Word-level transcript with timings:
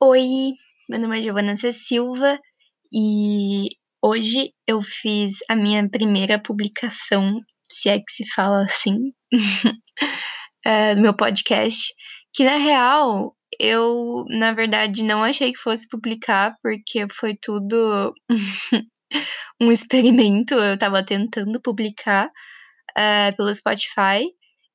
Oi, 0.00 0.54
meu 0.88 1.00
nome 1.00 1.18
é 1.18 1.22
Giovana 1.22 1.56
C. 1.56 1.72
Silva 1.72 2.38
e 2.92 3.68
hoje 4.00 4.52
eu 4.64 4.80
fiz 4.80 5.38
a 5.50 5.56
minha 5.56 5.88
primeira 5.90 6.40
publicação, 6.40 7.40
se 7.68 7.88
é 7.88 7.98
que 7.98 8.12
se 8.12 8.24
fala 8.32 8.62
assim, 8.62 9.12
é, 10.64 10.94
do 10.94 11.00
meu 11.00 11.12
podcast, 11.16 11.92
que 12.32 12.44
na 12.44 12.58
real 12.58 13.34
eu, 13.58 14.24
na 14.28 14.52
verdade, 14.52 15.02
não 15.02 15.24
achei 15.24 15.52
que 15.52 15.58
fosse 15.58 15.88
publicar, 15.88 16.54
porque 16.62 17.04
foi 17.10 17.34
tudo 17.34 18.14
um 19.60 19.72
experimento, 19.72 20.54
eu 20.54 20.78
tava 20.78 21.02
tentando 21.02 21.60
publicar 21.60 22.30
é, 22.96 23.32
pelo 23.32 23.52
Spotify. 23.52 24.24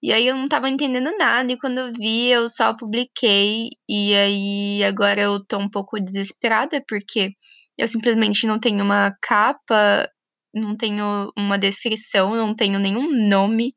E 0.04 0.11
aí 0.11 0.27
eu 0.27 0.35
não 0.35 0.47
tava 0.49 0.70
entendendo 0.70 1.17
nada, 1.17 1.54
e 1.54 1.57
quando 1.57 1.77
eu 1.79 1.93
vi, 1.93 2.29
eu 2.29 2.49
só 2.49 2.75
publiquei. 2.75 3.70
E 3.88 4.13
aí 4.13 4.83
agora 4.83 5.21
eu 5.21 5.39
tô 5.45 5.57
um 5.57 5.70
pouco 5.70 5.98
desesperada, 5.98 6.84
porque 6.89 7.31
eu 7.77 7.88
simplesmente 7.88 8.45
não 8.45 8.59
tenho 8.59 8.84
uma 8.84 9.16
capa, 9.21 10.09
não 10.53 10.75
tenho 10.75 11.31
uma 11.38 11.58
descrição, 11.58 12.35
não 12.35 12.53
tenho 12.53 12.80
nenhum 12.80 13.09
nome. 13.30 13.73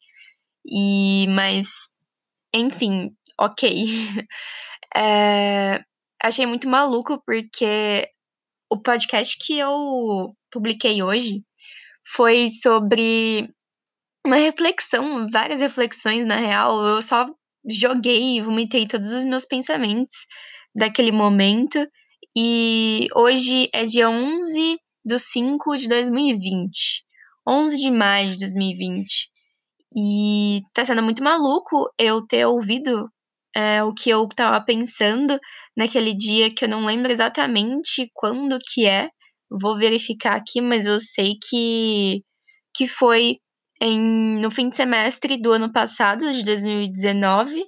E 0.68 1.26
mas 1.28 1.68
enfim, 2.54 3.12
ok. 3.38 3.86
é, 4.96 5.80
achei 6.22 6.46
muito 6.46 6.68
maluco 6.68 7.22
porque 7.24 8.08
o 8.70 8.80
podcast 8.82 9.36
que 9.38 9.58
eu 9.58 10.34
publiquei 10.50 11.02
hoje 11.02 11.44
foi 12.04 12.48
sobre 12.48 13.48
uma 14.26 14.36
reflexão, 14.36 15.28
várias 15.30 15.60
reflexões 15.60 16.26
na 16.26 16.36
real. 16.36 16.84
Eu 16.84 17.00
só 17.00 17.28
joguei, 17.68 18.42
vomitei 18.42 18.86
todos 18.86 19.12
os 19.12 19.24
meus 19.24 19.46
pensamentos 19.46 20.26
daquele 20.74 21.12
momento. 21.12 21.78
E 22.36 23.06
hoje 23.14 23.70
é 23.72 23.86
dia 23.86 24.10
11 24.10 24.78
de 25.04 25.18
5 25.18 25.76
de 25.76 25.88
2020. 25.88 27.04
11 27.48 27.76
de 27.78 27.90
maio 27.90 28.32
de 28.32 28.38
2020. 28.38 29.30
E 29.96 30.60
tá 30.74 30.84
sendo 30.84 31.02
muito 31.02 31.22
maluco 31.22 31.88
eu 31.98 32.26
ter 32.26 32.44
ouvido 32.44 33.08
é, 33.54 33.82
o 33.82 33.94
que 33.94 34.10
eu 34.10 34.28
tava 34.28 34.62
pensando 34.62 35.38
naquele 35.76 36.14
dia 36.14 36.52
que 36.52 36.64
eu 36.64 36.68
não 36.68 36.84
lembro 36.84 37.10
exatamente 37.10 38.10
quando 38.12 38.58
que 38.72 38.86
é. 38.86 39.08
Vou 39.48 39.78
verificar 39.78 40.36
aqui, 40.36 40.60
mas 40.60 40.84
eu 40.84 40.98
sei 40.98 41.36
que, 41.48 42.22
que 42.74 42.88
foi 42.88 43.38
em, 43.80 44.38
no 44.40 44.50
fim 44.50 44.68
de 44.68 44.76
semestre 44.76 45.36
do 45.40 45.52
ano 45.52 45.72
passado, 45.72 46.32
de 46.32 46.44
2019. 46.44 47.64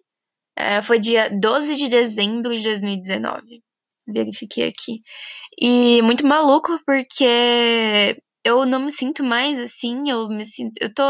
É, 0.56 0.82
foi 0.82 0.98
dia 0.98 1.30
12 1.30 1.76
de 1.76 1.88
dezembro 1.88 2.56
de 2.56 2.62
2019. 2.62 3.62
Verifiquei 4.06 4.64
aqui. 4.68 5.02
E 5.60 6.02
muito 6.02 6.26
maluco, 6.26 6.78
porque 6.86 8.16
eu 8.44 8.64
não 8.66 8.80
me 8.80 8.90
sinto 8.92 9.22
mais 9.22 9.58
assim, 9.58 10.10
eu 10.10 10.28
me 10.28 10.44
sinto. 10.44 10.72
Eu 10.80 10.92
tô 10.94 11.02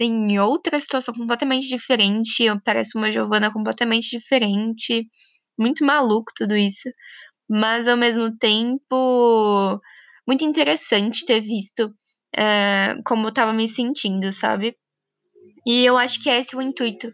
em 0.00 0.38
outra 0.38 0.80
situação 0.80 1.14
completamente 1.14 1.68
diferente. 1.68 2.42
Eu 2.44 2.60
pareço 2.60 2.98
uma 2.98 3.12
Giovana 3.12 3.52
completamente 3.52 4.10
diferente. 4.18 5.06
Muito 5.58 5.84
maluco 5.84 6.32
tudo 6.36 6.56
isso. 6.56 6.88
Mas 7.48 7.88
ao 7.88 7.96
mesmo 7.96 8.36
tempo, 8.38 9.80
muito 10.26 10.44
interessante 10.44 11.26
ter 11.26 11.40
visto 11.40 11.94
é, 12.36 12.94
como 13.04 13.28
eu 13.28 13.32
tava 13.32 13.52
me 13.52 13.68
sentindo, 13.68 14.32
sabe? 14.32 14.76
E 15.66 15.84
eu 15.84 15.96
acho 15.96 16.22
que 16.22 16.28
esse 16.28 16.54
é 16.54 16.58
o 16.58 16.62
intuito 16.62 17.12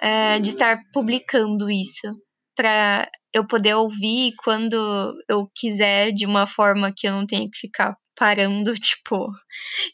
é, 0.00 0.38
de 0.38 0.50
estar 0.50 0.80
publicando 0.92 1.70
isso, 1.70 2.08
para 2.56 3.10
eu 3.32 3.46
poder 3.46 3.74
ouvir 3.74 4.32
quando 4.42 5.14
eu 5.28 5.50
quiser, 5.54 6.12
de 6.12 6.24
uma 6.24 6.46
forma 6.46 6.92
que 6.96 7.06
eu 7.06 7.12
não 7.12 7.26
tenha 7.26 7.48
que 7.50 7.58
ficar 7.58 7.96
parando, 8.16 8.72
tipo, 8.78 9.28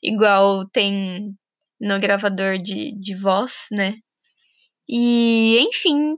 igual 0.02 0.68
tem 0.68 1.34
no 1.80 1.98
gravador 1.98 2.58
de, 2.58 2.92
de 2.98 3.14
voz, 3.16 3.66
né? 3.72 3.94
E, 4.88 5.58
enfim, 5.60 6.16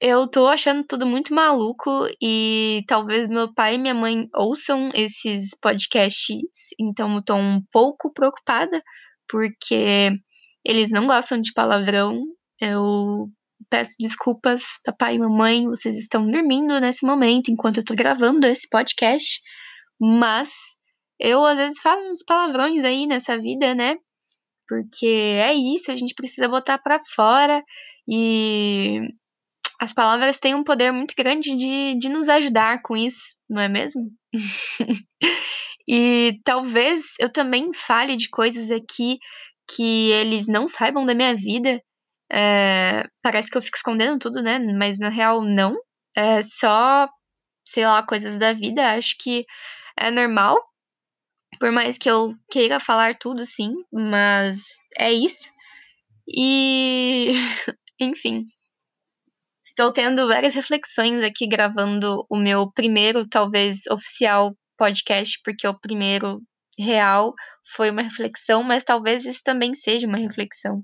eu 0.00 0.28
tô 0.28 0.46
achando 0.46 0.84
tudo 0.84 1.06
muito 1.06 1.34
maluco 1.34 1.90
e 2.20 2.82
talvez 2.86 3.28
meu 3.28 3.52
pai 3.52 3.74
e 3.74 3.78
minha 3.78 3.94
mãe 3.94 4.28
ouçam 4.34 4.90
esses 4.94 5.50
podcasts, 5.60 6.70
então 6.80 7.16
eu 7.16 7.22
tô 7.24 7.34
um 7.34 7.60
pouco 7.72 8.12
preocupada 8.12 8.82
porque 9.28 10.10
eles 10.64 10.90
não 10.90 11.06
gostam 11.06 11.40
de 11.40 11.52
palavrão. 11.52 12.22
Eu 12.60 13.28
peço 13.70 13.96
desculpas, 13.98 14.62
papai 14.84 15.16
e 15.16 15.18
mamãe, 15.18 15.66
vocês 15.66 15.96
estão 15.96 16.30
dormindo 16.30 16.78
nesse 16.80 17.06
momento 17.06 17.50
enquanto 17.50 17.78
eu 17.78 17.84
tô 17.84 17.94
gravando 17.94 18.46
esse 18.46 18.68
podcast, 18.68 19.40
mas 20.00 20.50
eu 21.18 21.44
às 21.44 21.56
vezes 21.56 21.80
falo 21.80 22.10
uns 22.10 22.22
palavrões 22.24 22.84
aí 22.84 23.06
nessa 23.06 23.38
vida, 23.38 23.74
né? 23.74 23.96
Porque 24.68 25.06
é 25.06 25.54
isso, 25.54 25.90
a 25.90 25.96
gente 25.96 26.14
precisa 26.14 26.48
botar 26.48 26.78
para 26.78 27.00
fora 27.14 27.62
e 28.08 29.00
as 29.80 29.92
palavras 29.92 30.38
têm 30.38 30.54
um 30.54 30.64
poder 30.64 30.92
muito 30.92 31.14
grande 31.16 31.54
de, 31.54 31.98
de 31.98 32.08
nos 32.08 32.28
ajudar 32.28 32.80
com 32.82 32.96
isso, 32.96 33.36
não 33.48 33.60
é 33.60 33.68
mesmo? 33.68 34.10
e 35.88 36.40
talvez 36.44 37.14
eu 37.20 37.30
também 37.30 37.72
fale 37.74 38.16
de 38.16 38.28
coisas 38.30 38.70
aqui 38.70 39.18
que 39.68 40.10
eles 40.12 40.46
não 40.46 40.68
saibam 40.68 41.04
da 41.04 41.14
minha 41.14 41.34
vida. 41.34 41.80
É, 42.32 43.04
parece 43.22 43.50
que 43.50 43.58
eu 43.58 43.62
fico 43.62 43.76
escondendo 43.76 44.18
tudo, 44.18 44.42
né? 44.42 44.58
Mas 44.58 44.98
na 44.98 45.08
real, 45.08 45.42
não. 45.42 45.76
É 46.16 46.40
só, 46.42 47.08
sei 47.64 47.84
lá, 47.86 48.02
coisas 48.02 48.38
da 48.38 48.52
vida. 48.52 48.94
Acho 48.94 49.14
que 49.18 49.44
é 49.98 50.10
normal. 50.10 50.56
Por 51.60 51.72
mais 51.72 51.98
que 51.98 52.10
eu 52.10 52.34
queira 52.50 52.80
falar 52.80 53.16
tudo, 53.18 53.44
sim. 53.44 53.74
Mas 53.92 54.76
é 54.98 55.12
isso. 55.12 55.50
E. 56.28 57.32
Enfim. 58.00 58.44
Estou 59.78 59.92
tendo 59.92 60.26
várias 60.26 60.54
reflexões 60.54 61.22
aqui 61.22 61.46
gravando 61.46 62.24
o 62.30 62.38
meu 62.38 62.72
primeiro, 62.72 63.28
talvez 63.28 63.86
oficial 63.90 64.56
podcast, 64.78 65.38
porque 65.44 65.68
o 65.68 65.78
primeiro 65.78 66.40
real 66.78 67.34
foi 67.74 67.90
uma 67.90 68.00
reflexão, 68.00 68.62
mas 68.62 68.84
talvez 68.84 69.26
isso 69.26 69.42
também 69.44 69.74
seja 69.74 70.06
uma 70.06 70.16
reflexão. 70.16 70.82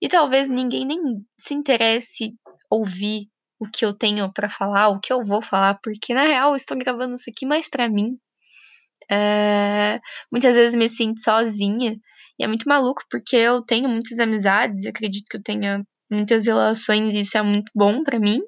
E 0.00 0.06
talvez 0.06 0.48
ninguém 0.48 0.86
nem 0.86 1.00
se 1.36 1.52
interesse 1.52 2.32
ouvir 2.70 3.26
o 3.58 3.66
que 3.68 3.84
eu 3.84 3.92
tenho 3.92 4.32
para 4.32 4.48
falar, 4.48 4.90
o 4.90 5.00
que 5.00 5.12
eu 5.12 5.24
vou 5.24 5.42
falar, 5.42 5.80
porque 5.82 6.14
na 6.14 6.22
real 6.22 6.50
eu 6.50 6.56
estou 6.56 6.78
gravando 6.78 7.14
isso 7.14 7.28
aqui 7.28 7.44
mais 7.44 7.68
para 7.68 7.88
mim. 7.88 8.16
É... 9.10 9.98
Muitas 10.30 10.54
vezes 10.54 10.76
me 10.76 10.88
sinto 10.88 11.20
sozinha 11.20 11.96
e 12.38 12.44
é 12.44 12.46
muito 12.46 12.68
maluco 12.68 13.02
porque 13.10 13.34
eu 13.34 13.62
tenho 13.62 13.88
muitas 13.88 14.20
amizades, 14.20 14.86
acredito 14.86 15.24
que 15.28 15.38
eu 15.38 15.42
tenha 15.42 15.84
muitas 16.12 16.46
relações, 16.46 17.14
isso 17.14 17.36
é 17.38 17.42
muito 17.42 17.70
bom 17.74 18.02
para 18.04 18.18
mim. 18.20 18.40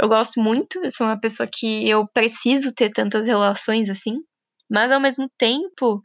Eu 0.00 0.08
gosto 0.08 0.40
muito, 0.40 0.80
eu 0.82 0.90
sou 0.90 1.06
uma 1.06 1.20
pessoa 1.20 1.48
que 1.52 1.88
eu 1.88 2.06
preciso 2.08 2.74
ter 2.74 2.90
tantas 2.90 3.26
relações 3.26 3.90
assim, 3.90 4.14
mas 4.70 4.90
ao 4.92 5.00
mesmo 5.00 5.28
tempo 5.38 6.00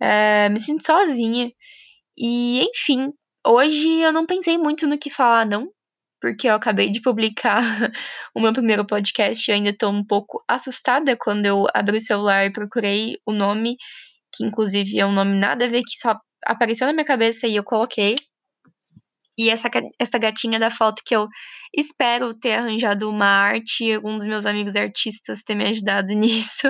é, 0.00 0.48
me 0.48 0.58
sinto 0.58 0.84
sozinha. 0.84 1.50
E 2.18 2.60
enfim, 2.62 3.12
hoje 3.46 4.00
eu 4.00 4.12
não 4.12 4.26
pensei 4.26 4.58
muito 4.58 4.86
no 4.86 4.98
que 4.98 5.10
falar, 5.10 5.46
não, 5.46 5.70
porque 6.20 6.48
eu 6.48 6.54
acabei 6.54 6.90
de 6.90 7.00
publicar 7.00 7.60
o 8.34 8.40
meu 8.40 8.52
primeiro 8.52 8.86
podcast 8.86 9.50
e 9.50 9.54
ainda 9.54 9.76
tô 9.76 9.88
um 9.90 10.04
pouco 10.04 10.42
assustada 10.48 11.16
quando 11.16 11.46
eu 11.46 11.66
abri 11.74 11.96
o 11.96 12.00
celular 12.00 12.46
e 12.46 12.52
procurei 12.52 13.16
o 13.26 13.32
nome, 13.32 13.76
que 14.34 14.44
inclusive 14.44 14.98
é 14.98 15.06
um 15.06 15.12
nome 15.12 15.36
nada 15.36 15.64
a 15.66 15.68
ver, 15.68 15.82
que 15.82 15.98
só 15.98 16.18
apareceu 16.46 16.86
na 16.86 16.92
minha 16.92 17.04
cabeça 17.04 17.46
e 17.46 17.56
eu 17.56 17.64
coloquei. 17.64 18.16
E 19.38 19.50
essa, 19.50 19.70
essa 20.00 20.18
gatinha 20.18 20.58
da 20.58 20.70
foto 20.70 21.00
que 21.06 21.14
eu 21.14 21.28
espero 21.76 22.34
ter 22.34 22.54
arranjado 22.54 23.08
uma 23.08 23.26
arte 23.26 23.92
algum 23.92 24.18
dos 24.18 24.26
meus 24.26 24.44
amigos 24.44 24.74
artistas 24.74 25.44
ter 25.44 25.54
me 25.54 25.64
ajudado 25.64 26.08
nisso. 26.14 26.68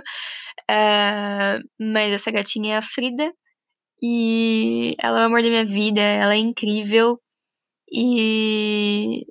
É, 0.70 1.59
mas 1.81 2.12
essa 2.12 2.31
gatinha 2.31 2.75
é 2.75 2.79
a 2.79 2.82
Frida. 2.82 3.32
E 4.03 4.94
ela 5.00 5.20
é 5.20 5.23
o 5.23 5.25
amor 5.26 5.43
da 5.43 5.49
minha 5.49 5.65
vida, 5.65 6.00
ela 6.00 6.35
é 6.35 6.38
incrível. 6.38 7.19
E 7.93 9.25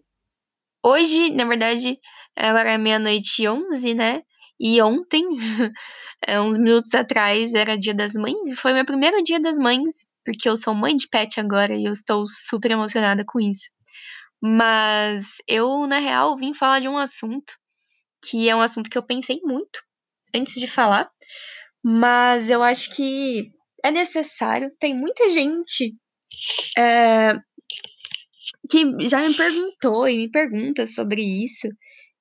hoje, 0.84 1.32
na 1.32 1.46
verdade, 1.46 1.98
agora 2.36 2.72
é 2.72 2.78
meia-noite 2.78 3.44
e 3.44 3.50
onze, 3.50 3.94
né? 3.94 4.24
E 4.60 4.82
ontem, 4.82 5.24
uns 6.46 6.58
minutos 6.58 6.94
atrás, 6.96 7.54
era 7.54 7.78
dia 7.78 7.94
das 7.94 8.14
mães, 8.14 8.48
e 8.48 8.56
foi 8.56 8.74
meu 8.74 8.86
primeiro 8.86 9.24
dia 9.24 9.40
das 9.40 9.60
mães 9.60 10.08
porque 10.28 10.50
eu 10.50 10.58
sou 10.58 10.74
mãe 10.74 10.98
de 10.98 11.08
pet 11.08 11.40
agora 11.40 11.74
e 11.74 11.86
eu 11.86 11.94
estou 11.94 12.26
super 12.28 12.70
emocionada 12.72 13.24
com 13.26 13.40
isso. 13.40 13.70
Mas 14.42 15.38
eu, 15.48 15.88
na 15.88 16.00
real, 16.00 16.36
vim 16.36 16.54
falar 16.54 16.82
de 16.82 16.90
um 16.90 16.98
assunto 16.98 17.54
que 18.22 18.50
é 18.50 18.54
um 18.54 18.60
assunto 18.60 18.90
que 18.90 18.98
eu 18.98 19.08
pensei 19.08 19.40
muito 19.42 19.80
antes 20.36 20.56
de 20.56 20.68
falar, 20.68 21.10
mas 21.82 22.50
eu 22.50 22.62
acho 22.62 22.94
que 22.94 23.50
é 23.86 23.90
necessário. 23.90 24.70
Tem 24.82 24.94
muita 24.94 25.30
gente 25.30 25.96
é, 26.78 27.34
que 28.70 29.08
já 29.08 29.26
me 29.26 29.34
perguntou 29.34 30.10
e 30.10 30.18
me 30.18 30.30
pergunta 30.30 30.86
sobre 30.86 31.22
isso. 31.22 31.70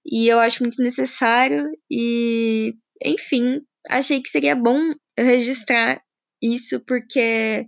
e 0.06 0.29
eu 0.29 0.38
acho 0.38 0.62
muito 0.62 0.81
necessário 0.81 1.67
e, 1.91 2.73
enfim, 3.05 3.61
achei 3.91 4.23
que 4.23 4.29
seria 4.29 4.55
bom 4.55 4.79
eu 5.17 5.25
registrar 5.25 6.00
isso 6.41 6.85
porque 6.87 7.67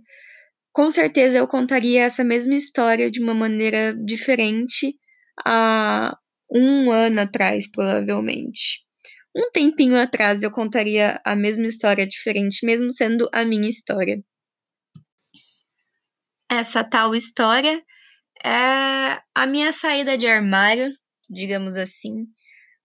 com 0.71 0.91
certeza 0.91 1.37
eu 1.37 1.47
contaria 1.47 2.03
essa 2.03 2.23
mesma 2.23 2.55
história 2.55 3.09
de 3.09 3.21
uma 3.21 3.33
maneira 3.33 3.93
diferente 4.05 4.95
há 5.45 6.17
um 6.51 6.91
ano 6.91 7.21
atrás, 7.21 7.69
provavelmente. 7.69 8.83
Um 9.35 9.51
tempinho 9.51 9.95
atrás 9.95 10.41
eu 10.41 10.51
contaria 10.51 11.21
a 11.25 11.35
mesma 11.35 11.67
história 11.67 12.07
diferente, 12.07 12.65
mesmo 12.65 12.91
sendo 12.91 13.29
a 13.33 13.45
minha 13.45 13.69
história. 13.69 14.23
Essa 16.51 16.83
tal 16.83 17.15
história 17.15 17.83
é 18.43 19.21
a 19.35 19.45
minha 19.45 19.71
saída 19.71 20.17
de 20.17 20.25
armário, 20.25 20.89
digamos 21.29 21.75
assim. 21.75 22.25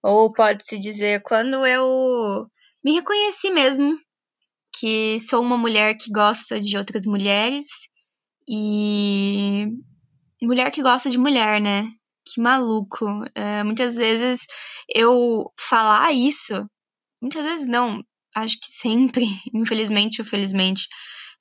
Ou 0.02 0.32
pode-se 0.32 0.78
dizer 0.78 1.22
quando 1.22 1.64
eu 1.66 2.46
me 2.84 2.92
reconheci 2.92 3.50
mesmo 3.50 3.98
que 4.78 5.18
sou 5.20 5.40
uma 5.40 5.56
mulher 5.56 5.96
que 5.96 6.10
gosta 6.10 6.60
de 6.60 6.76
outras 6.76 7.06
mulheres 7.06 7.66
e 8.48 9.66
mulher 10.42 10.70
que 10.70 10.82
gosta 10.82 11.08
de 11.08 11.18
mulher, 11.18 11.60
né? 11.60 11.86
Que 12.26 12.40
maluco. 12.40 13.06
É, 13.34 13.62
muitas 13.62 13.96
vezes 13.96 14.46
eu 14.94 15.52
falar 15.58 16.12
isso, 16.12 16.68
muitas 17.20 17.42
vezes 17.44 17.66
não, 17.66 18.02
acho 18.34 18.58
que 18.58 18.66
sempre, 18.66 19.24
infelizmente 19.54 20.20
ou 20.20 20.26
felizmente, 20.26 20.88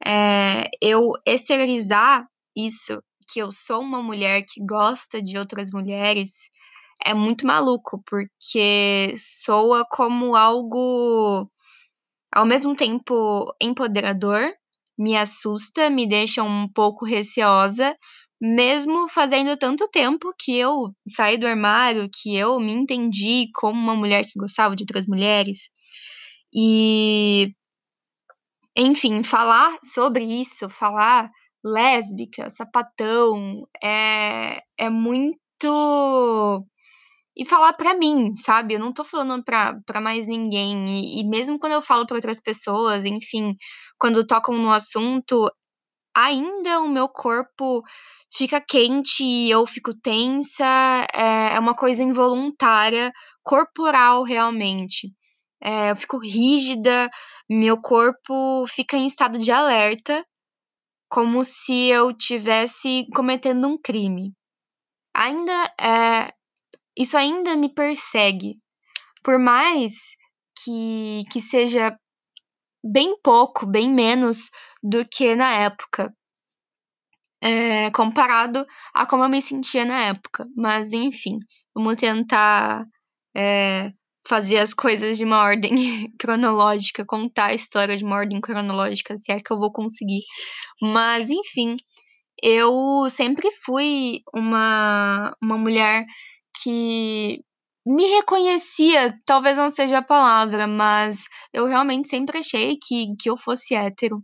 é, 0.06 0.70
eu 0.82 1.12
exteriorizar 1.26 2.26
isso, 2.56 3.02
que 3.32 3.40
eu 3.40 3.52
sou 3.52 3.82
uma 3.82 4.02
mulher 4.02 4.44
que 4.48 4.64
gosta 4.64 5.22
de 5.22 5.38
outras 5.38 5.72
mulheres, 5.72 6.50
é 7.04 7.14
muito 7.14 7.48
maluco, 7.48 8.04
porque 8.06 9.14
soa 9.18 9.86
como 9.90 10.36
algo 10.36 11.50
ao 12.34 12.46
mesmo 12.46 12.76
tempo 12.76 13.54
empoderador, 13.62 14.52
me 14.98 15.16
assusta, 15.16 15.90
me 15.90 16.08
deixa 16.08 16.44
um 16.44 16.68
pouco 16.68 17.06
receosa, 17.06 17.96
mesmo 18.42 19.08
fazendo 19.08 19.58
tanto 19.58 19.88
tempo 19.90 20.34
que 20.38 20.58
eu 20.58 20.94
saí 21.08 21.38
do 21.38 21.48
armário, 21.48 22.10
que 22.12 22.36
eu 22.36 22.60
me 22.60 22.72
entendi 22.72 23.50
como 23.56 23.80
uma 23.80 23.96
mulher 23.96 24.26
que 24.26 24.40
gostava 24.40 24.76
de 24.76 24.84
outras 24.84 25.08
mulheres. 25.08 25.70
E 26.54 27.54
enfim, 28.76 29.24
falar 29.24 29.78
sobre 29.84 30.24
isso, 30.24 30.70
falar 30.70 31.30
lésbica, 31.64 32.50
sapatão, 32.50 33.64
é, 33.84 34.62
é 34.78 34.90
muito. 34.90 35.38
E 37.36 37.46
falar 37.46 37.74
para 37.74 37.96
mim, 37.96 38.36
sabe? 38.36 38.76
Eu 38.76 38.80
não 38.80 38.94
tô 38.94 39.04
falando 39.04 39.44
pra 39.44 40.02
mais 40.02 40.28
ninguém. 40.28 40.88
E, 40.88 41.22
e 41.22 41.28
mesmo 41.28 41.58
quando 41.60 41.74
eu 41.74 41.82
falo 41.82 42.06
para 42.06 42.16
outras 42.16 42.40
pessoas, 42.42 43.06
enfim, 43.06 43.56
quando 43.98 44.26
tocam 44.26 44.56
no 44.56 44.72
assunto, 44.72 45.50
ainda 46.16 46.82
o 46.82 46.90
meu 46.90 47.10
corpo 47.10 47.84
fica 48.36 48.62
quente 48.62 49.24
e 49.24 49.52
eu 49.52 49.66
fico 49.68 49.94
tensa. 50.00 50.66
É, 51.14 51.56
é 51.56 51.60
uma 51.60 51.76
coisa 51.76 52.04
involuntária, 52.04 53.12
corporal 53.44 54.24
realmente. 54.24 55.12
É, 55.62 55.92
eu 55.92 55.96
fico 55.96 56.20
rígida, 56.20 57.10
meu 57.50 57.80
corpo 57.82 58.66
fica 58.68 58.98
em 58.98 59.08
estado 59.08 59.40
de 59.40 59.52
alerta 59.52 60.26
como 61.10 61.44
se 61.44 61.90
eu 61.90 62.12
tivesse 62.12 63.06
cometendo 63.16 63.68
um 63.68 63.78
crime. 63.78 64.34
Ainda 65.16 65.54
é, 65.80 66.34
isso 66.98 67.18
ainda 67.18 67.56
me 67.56 67.74
persegue. 67.74 68.58
Por 69.24 69.40
mais 69.40 70.16
que, 70.64 71.24
que 71.32 71.40
seja 71.40 71.98
bem 72.84 73.18
pouco, 73.24 73.66
bem 73.66 73.90
menos 73.90 74.50
do 74.82 75.06
que 75.08 75.36
na 75.36 75.54
época. 75.54 76.14
É, 77.42 77.92
comparado 77.92 78.66
a 78.94 79.06
como 79.06 79.24
eu 79.24 79.30
me 79.30 79.42
sentia 79.42 79.86
na 79.86 80.02
época. 80.04 80.46
Mas, 80.56 80.94
enfim, 80.94 81.40
vamos 81.74 81.96
tentar 81.96 82.86
é, 83.36 83.92
fazer 84.28 84.60
as 84.60 84.74
coisas 84.74 85.18
de 85.18 85.24
uma 85.24 85.42
ordem 85.42 85.72
cronológica, 86.20 87.06
contar 87.06 87.48
a 87.48 87.54
história 87.54 87.98
de 87.98 88.04
uma 88.04 88.16
ordem 88.16 88.40
cronológica, 88.40 89.18
se 89.18 89.32
é 89.32 89.40
que 89.40 89.52
eu 89.52 89.58
vou 89.58 89.72
conseguir. 89.72 90.22
Mas, 90.82 91.30
enfim, 91.30 91.76
eu 92.42 93.08
sempre 93.10 93.50
fui 93.66 94.22
uma, 94.34 95.36
uma 95.42 95.58
mulher 95.58 96.06
que 96.62 97.44
me 97.86 98.06
reconhecia, 98.16 99.18
talvez 99.26 99.58
não 99.58 99.70
seja 99.70 99.98
a 100.00 100.04
palavra, 100.04 100.68
mas 100.68 101.26
eu 101.54 101.66
realmente 101.66 102.08
sempre 102.08 102.40
achei 102.40 102.78
que, 102.82 103.14
que 103.20 103.30
eu 103.30 103.38
fosse 103.38 103.76
hétero. 103.76 104.24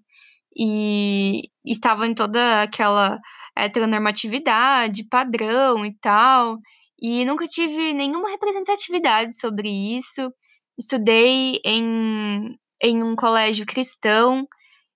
E 0.57 1.43
estava 1.65 2.07
em 2.07 2.13
toda 2.13 2.63
aquela 2.63 3.19
heteronormatividade, 3.57 5.07
padrão 5.09 5.85
e 5.85 5.93
tal. 5.99 6.57
E 7.01 7.25
nunca 7.25 7.45
tive 7.47 7.93
nenhuma 7.93 8.29
representatividade 8.29 9.37
sobre 9.37 9.69
isso. 9.69 10.33
Estudei 10.77 11.59
em, 11.65 12.57
em 12.81 13.03
um 13.03 13.15
colégio 13.15 13.65
cristão, 13.65 14.47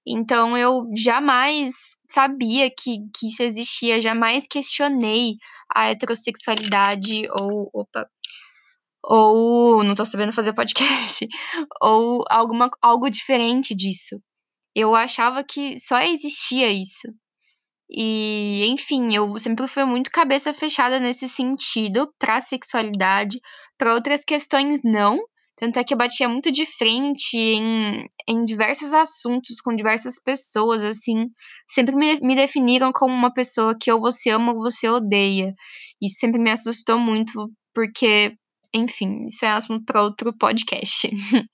então 0.05 0.57
eu 0.57 0.85
jamais 0.95 1.97
sabia 2.09 2.69
que, 2.69 2.97
que 3.17 3.27
isso 3.27 3.41
existia, 3.43 4.01
jamais 4.01 4.45
questionei 4.47 5.35
a 5.73 5.89
heterossexualidade 5.89 7.23
ou. 7.39 7.69
Opa! 7.73 8.07
Ou 9.05 9.83
não 9.83 9.95
tô 9.95 10.05
sabendo 10.05 10.31
fazer 10.31 10.53
podcast, 10.53 11.27
ou 11.81 12.23
alguma, 12.29 12.69
algo 12.81 13.09
diferente 13.09 13.75
disso. 13.75 14.21
Eu 14.75 14.95
achava 14.95 15.43
que 15.43 15.77
só 15.77 15.99
existia 16.01 16.71
isso. 16.71 17.07
E, 17.89 18.65
enfim, 18.67 19.13
eu 19.13 19.37
sempre 19.37 19.67
fui 19.67 19.83
muito 19.85 20.09
cabeça 20.09 20.53
fechada 20.53 20.99
nesse 20.99 21.27
sentido 21.29 22.11
para 22.17 22.41
sexualidade, 22.41 23.39
para 23.77 23.93
outras 23.93 24.23
questões 24.23 24.81
não. 24.83 25.19
Tanto 25.55 25.79
é 25.79 25.83
que 25.83 25.93
eu 25.93 25.97
batia 25.97 26.27
muito 26.27 26.51
de 26.51 26.65
frente 26.65 27.37
em, 27.37 28.07
em 28.27 28.43
diversos 28.43 28.91
assuntos 28.91 29.61
com 29.61 29.75
diversas 29.75 30.15
pessoas, 30.21 30.83
assim. 30.83 31.27
Sempre 31.69 31.95
me, 31.95 32.19
me 32.21 32.35
definiram 32.35 32.91
como 32.91 33.13
uma 33.13 33.31
pessoa 33.31 33.77
que 33.79 33.91
ou 33.91 33.99
você 33.99 34.31
ama 34.31 34.53
ou 34.53 34.59
você 34.59 34.89
odeia. 34.89 35.53
Isso 36.01 36.19
sempre 36.19 36.41
me 36.41 36.51
assustou 36.51 36.97
muito, 36.97 37.51
porque, 37.73 38.35
enfim, 38.73 39.27
isso 39.27 39.45
é 39.45 39.51
assunto 39.51 39.83
para 39.85 40.03
outro 40.03 40.35
podcast. 40.37 41.09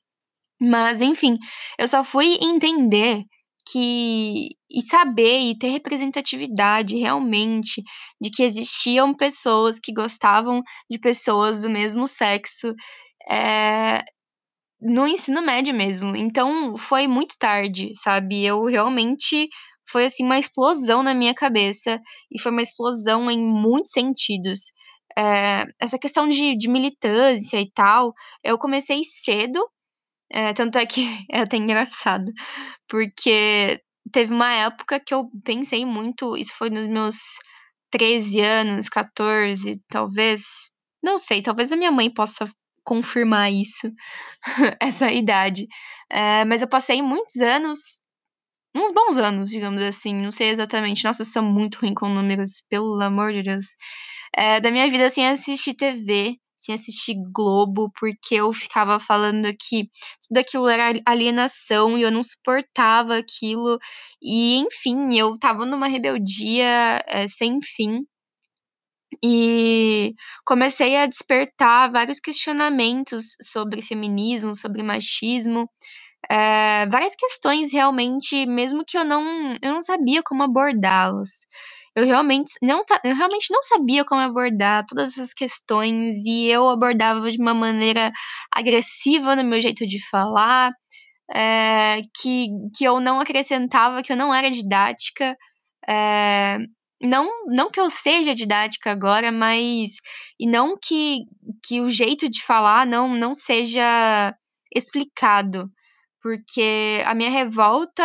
Mas, 0.61 1.01
enfim, 1.01 1.37
eu 1.77 1.87
só 1.87 2.03
fui 2.03 2.37
entender 2.41 3.23
que 3.71 4.49
e 4.71 4.81
saber 4.83 5.41
e 5.41 5.57
ter 5.57 5.69
representatividade 5.69 6.95
realmente 6.95 7.81
de 8.21 8.29
que 8.29 8.43
existiam 8.43 9.13
pessoas 9.15 9.79
que 9.81 9.93
gostavam 9.93 10.61
de 10.89 10.99
pessoas 10.99 11.63
do 11.63 11.69
mesmo 11.69 12.07
sexo 12.07 12.73
é, 13.29 14.03
no 14.81 15.07
ensino 15.07 15.41
médio 15.41 15.73
mesmo. 15.73 16.15
Então 16.15 16.77
foi 16.77 17.07
muito 17.07 17.35
tarde, 17.37 17.91
sabe? 17.95 18.45
Eu 18.45 18.65
realmente 18.65 19.49
foi 19.89 20.05
assim 20.05 20.23
uma 20.23 20.39
explosão 20.39 21.03
na 21.03 21.13
minha 21.13 21.33
cabeça 21.33 21.99
e 22.31 22.39
foi 22.41 22.51
uma 22.51 22.61
explosão 22.61 23.29
em 23.29 23.39
muitos 23.45 23.91
sentidos. 23.91 24.71
É, 25.17 25.65
essa 25.79 25.97
questão 25.97 26.27
de, 26.29 26.55
de 26.57 26.67
militância 26.69 27.59
e 27.59 27.69
tal, 27.71 28.13
eu 28.43 28.57
comecei 28.57 29.03
cedo, 29.03 29.59
é, 30.31 30.53
tanto 30.53 30.77
é 30.77 30.85
que 30.85 31.01
é 31.31 31.41
até 31.41 31.57
engraçado, 31.57 32.31
porque 32.87 33.81
teve 34.11 34.33
uma 34.33 34.51
época 34.53 34.99
que 34.99 35.13
eu 35.13 35.29
pensei 35.43 35.85
muito, 35.85 36.37
isso 36.37 36.55
foi 36.55 36.69
nos 36.69 36.87
meus 36.87 37.39
13 37.91 38.39
anos, 38.41 38.89
14, 38.89 39.81
talvez. 39.89 40.71
Não 41.03 41.17
sei, 41.17 41.41
talvez 41.41 41.71
a 41.71 41.77
minha 41.77 41.91
mãe 41.91 42.13
possa 42.13 42.45
confirmar 42.89 43.51
isso, 43.51 43.87
essa 44.81 45.11
idade. 45.11 45.67
É, 46.11 46.43
mas 46.45 46.63
eu 46.63 46.67
passei 46.67 47.03
muitos 47.03 47.37
anos, 47.37 48.01
uns 48.75 48.91
bons 48.91 49.17
anos, 49.17 49.49
digamos 49.51 49.81
assim, 49.83 50.15
não 50.15 50.31
sei 50.31 50.49
exatamente. 50.49 51.03
Nossa, 51.05 51.21
eu 51.21 51.25
sou 51.25 51.43
muito 51.43 51.79
ruim 51.79 51.93
com 51.93 52.09
números, 52.09 52.63
pelo 52.67 52.99
amor 53.01 53.31
de 53.31 53.43
Deus. 53.43 53.67
É, 54.35 54.59
da 54.59 54.71
minha 54.71 54.89
vida 54.89 55.07
sem 55.09 55.27
assistir 55.27 55.75
TV, 55.75 56.35
sem 56.57 56.73
assistir 56.73 57.15
Globo, 57.31 57.91
porque 57.99 58.35
eu 58.35 58.51
ficava 58.53 58.99
falando 58.99 59.47
que 59.59 59.87
tudo 60.27 60.39
aquilo 60.39 60.67
era 60.67 60.99
alienação 61.05 61.97
e 61.97 62.01
eu 62.01 62.11
não 62.11 62.23
suportava 62.23 63.17
aquilo. 63.17 63.77
E, 64.21 64.55
enfim, 64.57 65.15
eu 65.15 65.37
tava 65.37 65.65
numa 65.65 65.87
rebeldia 65.87 67.03
é, 67.07 67.27
sem 67.27 67.59
fim. 67.61 68.03
E 69.23 70.13
comecei 70.45 70.95
a 70.97 71.07
despertar 71.07 71.91
vários 71.91 72.19
questionamentos 72.19 73.35
sobre 73.41 73.81
feminismo, 73.81 74.55
sobre 74.55 74.83
machismo, 74.83 75.69
é, 76.29 76.85
várias 76.87 77.15
questões 77.15 77.71
realmente, 77.73 78.45
mesmo 78.45 78.83
que 78.85 78.97
eu 78.97 79.05
não, 79.05 79.23
eu 79.61 79.73
não 79.73 79.81
sabia 79.81 80.21
como 80.23 80.43
abordá-las. 80.43 81.47
eu 81.95 82.05
realmente 82.05 82.53
não, 82.61 82.83
eu 83.03 83.15
realmente 83.15 83.51
não 83.51 83.63
sabia 83.63 84.05
como 84.05 84.21
abordar 84.21 84.85
todas 84.87 85.11
essas 85.13 85.33
questões 85.33 86.15
e 86.25 86.47
eu 86.47 86.69
abordava 86.69 87.29
de 87.31 87.41
uma 87.41 87.53
maneira 87.53 88.11
agressiva 88.53 89.35
no 89.35 89.43
meu 89.43 89.61
jeito 89.61 89.85
de 89.87 89.99
falar, 90.09 90.71
é, 91.33 92.01
que, 92.21 92.47
que 92.77 92.85
eu 92.85 92.99
não 92.99 93.19
acrescentava, 93.21 94.01
que 94.03 94.11
eu 94.13 94.17
não 94.17 94.33
era 94.33 94.49
didática. 94.51 95.37
É, 95.87 96.57
não, 97.01 97.27
não 97.47 97.71
que 97.71 97.79
eu 97.79 97.89
seja 97.89 98.35
didática 98.35 98.91
agora, 98.91 99.31
mas 99.31 99.91
e 100.39 100.47
não 100.47 100.77
que, 100.77 101.19
que 101.65 101.81
o 101.81 101.89
jeito 101.89 102.29
de 102.29 102.43
falar 102.43 102.85
não, 102.85 103.07
não 103.09 103.33
seja 103.33 104.35
explicado. 104.75 105.69
Porque 106.21 107.01
a 107.05 107.15
minha 107.15 107.29
revolta 107.29 108.03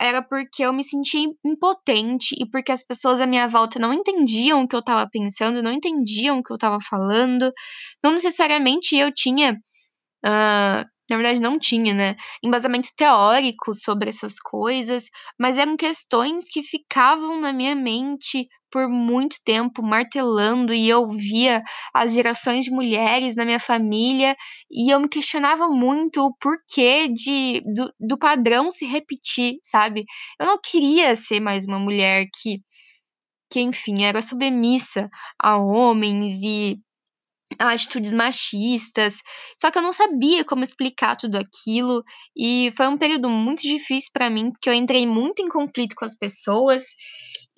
era 0.00 0.22
porque 0.22 0.62
eu 0.62 0.72
me 0.72 0.84
sentia 0.84 1.28
impotente 1.44 2.36
e 2.38 2.48
porque 2.48 2.70
as 2.70 2.84
pessoas 2.86 3.20
à 3.20 3.26
minha 3.26 3.48
volta 3.48 3.80
não 3.80 3.92
entendiam 3.92 4.62
o 4.62 4.68
que 4.68 4.76
eu 4.76 4.80
estava 4.80 5.08
pensando, 5.10 5.62
não 5.62 5.72
entendiam 5.72 6.38
o 6.38 6.42
que 6.44 6.52
eu 6.52 6.54
estava 6.54 6.78
falando. 6.80 7.52
Não 8.04 8.12
necessariamente 8.12 8.94
eu 8.94 9.12
tinha 9.12 9.54
uh, 10.24 10.84
na 11.08 11.16
verdade 11.16 11.40
não 11.40 11.58
tinha, 11.58 11.94
né, 11.94 12.16
embasamento 12.42 12.88
teórico 12.96 13.74
sobre 13.74 14.10
essas 14.10 14.38
coisas, 14.38 15.04
mas 15.38 15.58
eram 15.58 15.76
questões 15.76 16.46
que 16.50 16.62
ficavam 16.62 17.40
na 17.40 17.52
minha 17.52 17.74
mente 17.74 18.48
por 18.70 18.88
muito 18.88 19.36
tempo 19.44 19.82
martelando 19.82 20.74
e 20.74 20.88
eu 20.88 21.08
via 21.08 21.62
as 21.94 22.12
gerações 22.12 22.64
de 22.64 22.70
mulheres 22.70 23.34
na 23.34 23.44
minha 23.44 23.60
família 23.60 24.36
e 24.70 24.92
eu 24.92 25.00
me 25.00 25.08
questionava 25.08 25.68
muito 25.68 26.20
o 26.22 26.34
porquê 26.36 27.08
de, 27.08 27.62
do, 27.74 27.92
do 27.98 28.18
padrão 28.18 28.70
se 28.70 28.84
repetir, 28.84 29.56
sabe? 29.62 30.04
Eu 30.38 30.46
não 30.46 30.58
queria 30.62 31.14
ser 31.14 31.40
mais 31.40 31.64
uma 31.64 31.78
mulher 31.78 32.26
que, 32.40 32.60
que 33.50 33.60
enfim, 33.60 34.04
era 34.04 34.20
submissa 34.20 35.08
a 35.40 35.56
homens 35.56 36.42
e 36.42 36.78
atitudes 37.58 38.12
machistas. 38.12 39.22
Só 39.60 39.70
que 39.70 39.78
eu 39.78 39.82
não 39.82 39.92
sabia 39.92 40.44
como 40.44 40.62
explicar 40.62 41.16
tudo 41.16 41.36
aquilo 41.36 42.02
e 42.36 42.72
foi 42.76 42.86
um 42.88 42.98
período 42.98 43.28
muito 43.28 43.62
difícil 43.62 44.10
para 44.12 44.30
mim, 44.30 44.50
porque 44.50 44.68
eu 44.68 44.74
entrei 44.74 45.06
muito 45.06 45.42
em 45.42 45.48
conflito 45.48 45.94
com 45.96 46.04
as 46.04 46.16
pessoas 46.16 46.84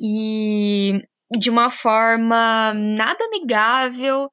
e 0.01 1.01
de 1.39 1.51
uma 1.51 1.71
forma 1.71 2.73
nada 2.75 3.25
amigável. 3.25 4.29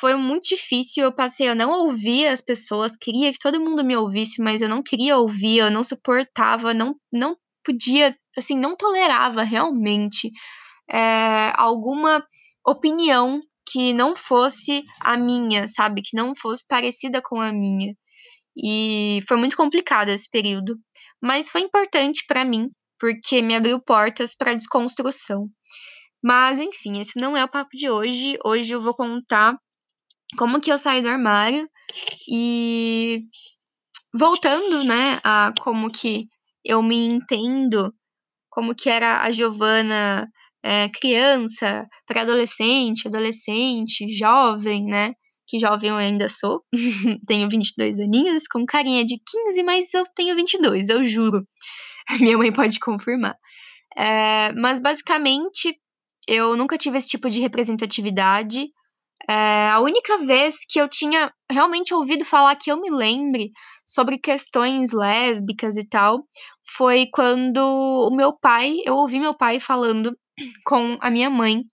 Foi 0.00 0.14
muito 0.14 0.48
difícil, 0.48 1.04
eu 1.04 1.14
passei, 1.14 1.48
eu 1.48 1.56
não 1.56 1.70
ouvia 1.70 2.32
as 2.32 2.40
pessoas, 2.40 2.96
queria 2.96 3.32
que 3.32 3.38
todo 3.38 3.60
mundo 3.60 3.84
me 3.84 3.96
ouvisse, 3.96 4.40
mas 4.40 4.62
eu 4.62 4.68
não 4.68 4.80
queria 4.80 5.16
ouvir, 5.16 5.58
eu 5.58 5.70
não 5.72 5.82
suportava, 5.82 6.72
não, 6.72 6.94
não 7.12 7.36
podia, 7.64 8.16
assim, 8.36 8.56
não 8.56 8.76
tolerava 8.76 9.42
realmente 9.42 10.30
é, 10.88 11.52
alguma 11.56 12.24
opinião 12.64 13.40
que 13.70 13.92
não 13.92 14.16
fosse 14.16 14.84
a 15.00 15.16
minha, 15.16 15.68
sabe? 15.68 16.02
Que 16.02 16.16
não 16.16 16.34
fosse 16.34 16.66
parecida 16.66 17.20
com 17.22 17.40
a 17.40 17.52
minha. 17.52 17.92
E 18.56 19.20
foi 19.28 19.36
muito 19.36 19.56
complicado 19.56 20.08
esse 20.08 20.28
período, 20.28 20.76
mas 21.22 21.48
foi 21.48 21.60
importante 21.60 22.24
para 22.26 22.44
mim, 22.44 22.68
porque 22.98 23.40
me 23.40 23.54
abriu 23.54 23.80
portas 23.80 24.34
para 24.34 24.54
desconstrução. 24.54 25.48
Mas 26.22 26.58
enfim, 26.58 27.00
esse 27.00 27.20
não 27.20 27.36
é 27.36 27.44
o 27.44 27.50
papo 27.50 27.70
de 27.72 27.88
hoje. 27.88 28.36
Hoje 28.44 28.72
eu 28.72 28.80
vou 28.80 28.94
contar 28.94 29.56
como 30.36 30.60
que 30.60 30.72
eu 30.72 30.78
saí 30.78 31.00
do 31.00 31.08
armário 31.08 31.68
e 32.28 33.22
voltando, 34.12 34.84
né, 34.84 35.20
a 35.22 35.52
como 35.60 35.90
que 35.90 36.26
eu 36.64 36.82
me 36.82 37.06
entendo, 37.06 37.94
como 38.50 38.74
que 38.74 38.90
era 38.90 39.22
a 39.22 39.30
Giovana 39.30 40.28
é, 40.62 40.88
criança, 40.88 41.86
para 42.06 42.22
adolescente, 42.22 43.08
adolescente, 43.08 44.08
jovem, 44.08 44.84
né? 44.84 45.14
Que 45.46 45.58
jovem 45.58 45.90
eu 45.90 45.96
ainda 45.96 46.28
sou. 46.28 46.62
tenho 47.26 47.48
22 47.48 47.98
aninhos, 48.00 48.46
com 48.46 48.66
carinha 48.66 49.04
de 49.04 49.16
15, 49.16 49.62
mas 49.62 49.94
eu 49.94 50.04
tenho 50.14 50.34
22, 50.36 50.88
eu 50.88 51.04
juro. 51.04 51.46
Minha 52.20 52.36
mãe 52.36 52.52
pode 52.52 52.78
confirmar. 52.80 53.36
É, 53.96 54.52
mas 54.52 54.80
basicamente, 54.80 55.76
eu 56.28 56.56
nunca 56.56 56.76
tive 56.76 56.98
esse 56.98 57.08
tipo 57.08 57.30
de 57.30 57.40
representatividade. 57.40 58.68
É, 59.28 59.68
a 59.70 59.80
única 59.80 60.18
vez 60.18 60.64
que 60.68 60.80
eu 60.80 60.88
tinha 60.88 61.32
realmente 61.50 61.92
ouvido 61.94 62.24
falar 62.24 62.56
que 62.56 62.70
eu 62.70 62.80
me 62.80 62.90
lembre 62.90 63.50
sobre 63.86 64.18
questões 64.18 64.92
lésbicas 64.92 65.76
e 65.76 65.86
tal 65.86 66.24
foi 66.76 67.06
quando 67.12 67.58
o 67.58 68.14
meu 68.14 68.32
pai, 68.38 68.76
eu 68.84 68.94
ouvi 68.96 69.18
meu 69.18 69.34
pai 69.34 69.58
falando 69.58 70.14
com 70.64 70.96
a 71.00 71.10
minha 71.10 71.30
mãe 71.30 71.64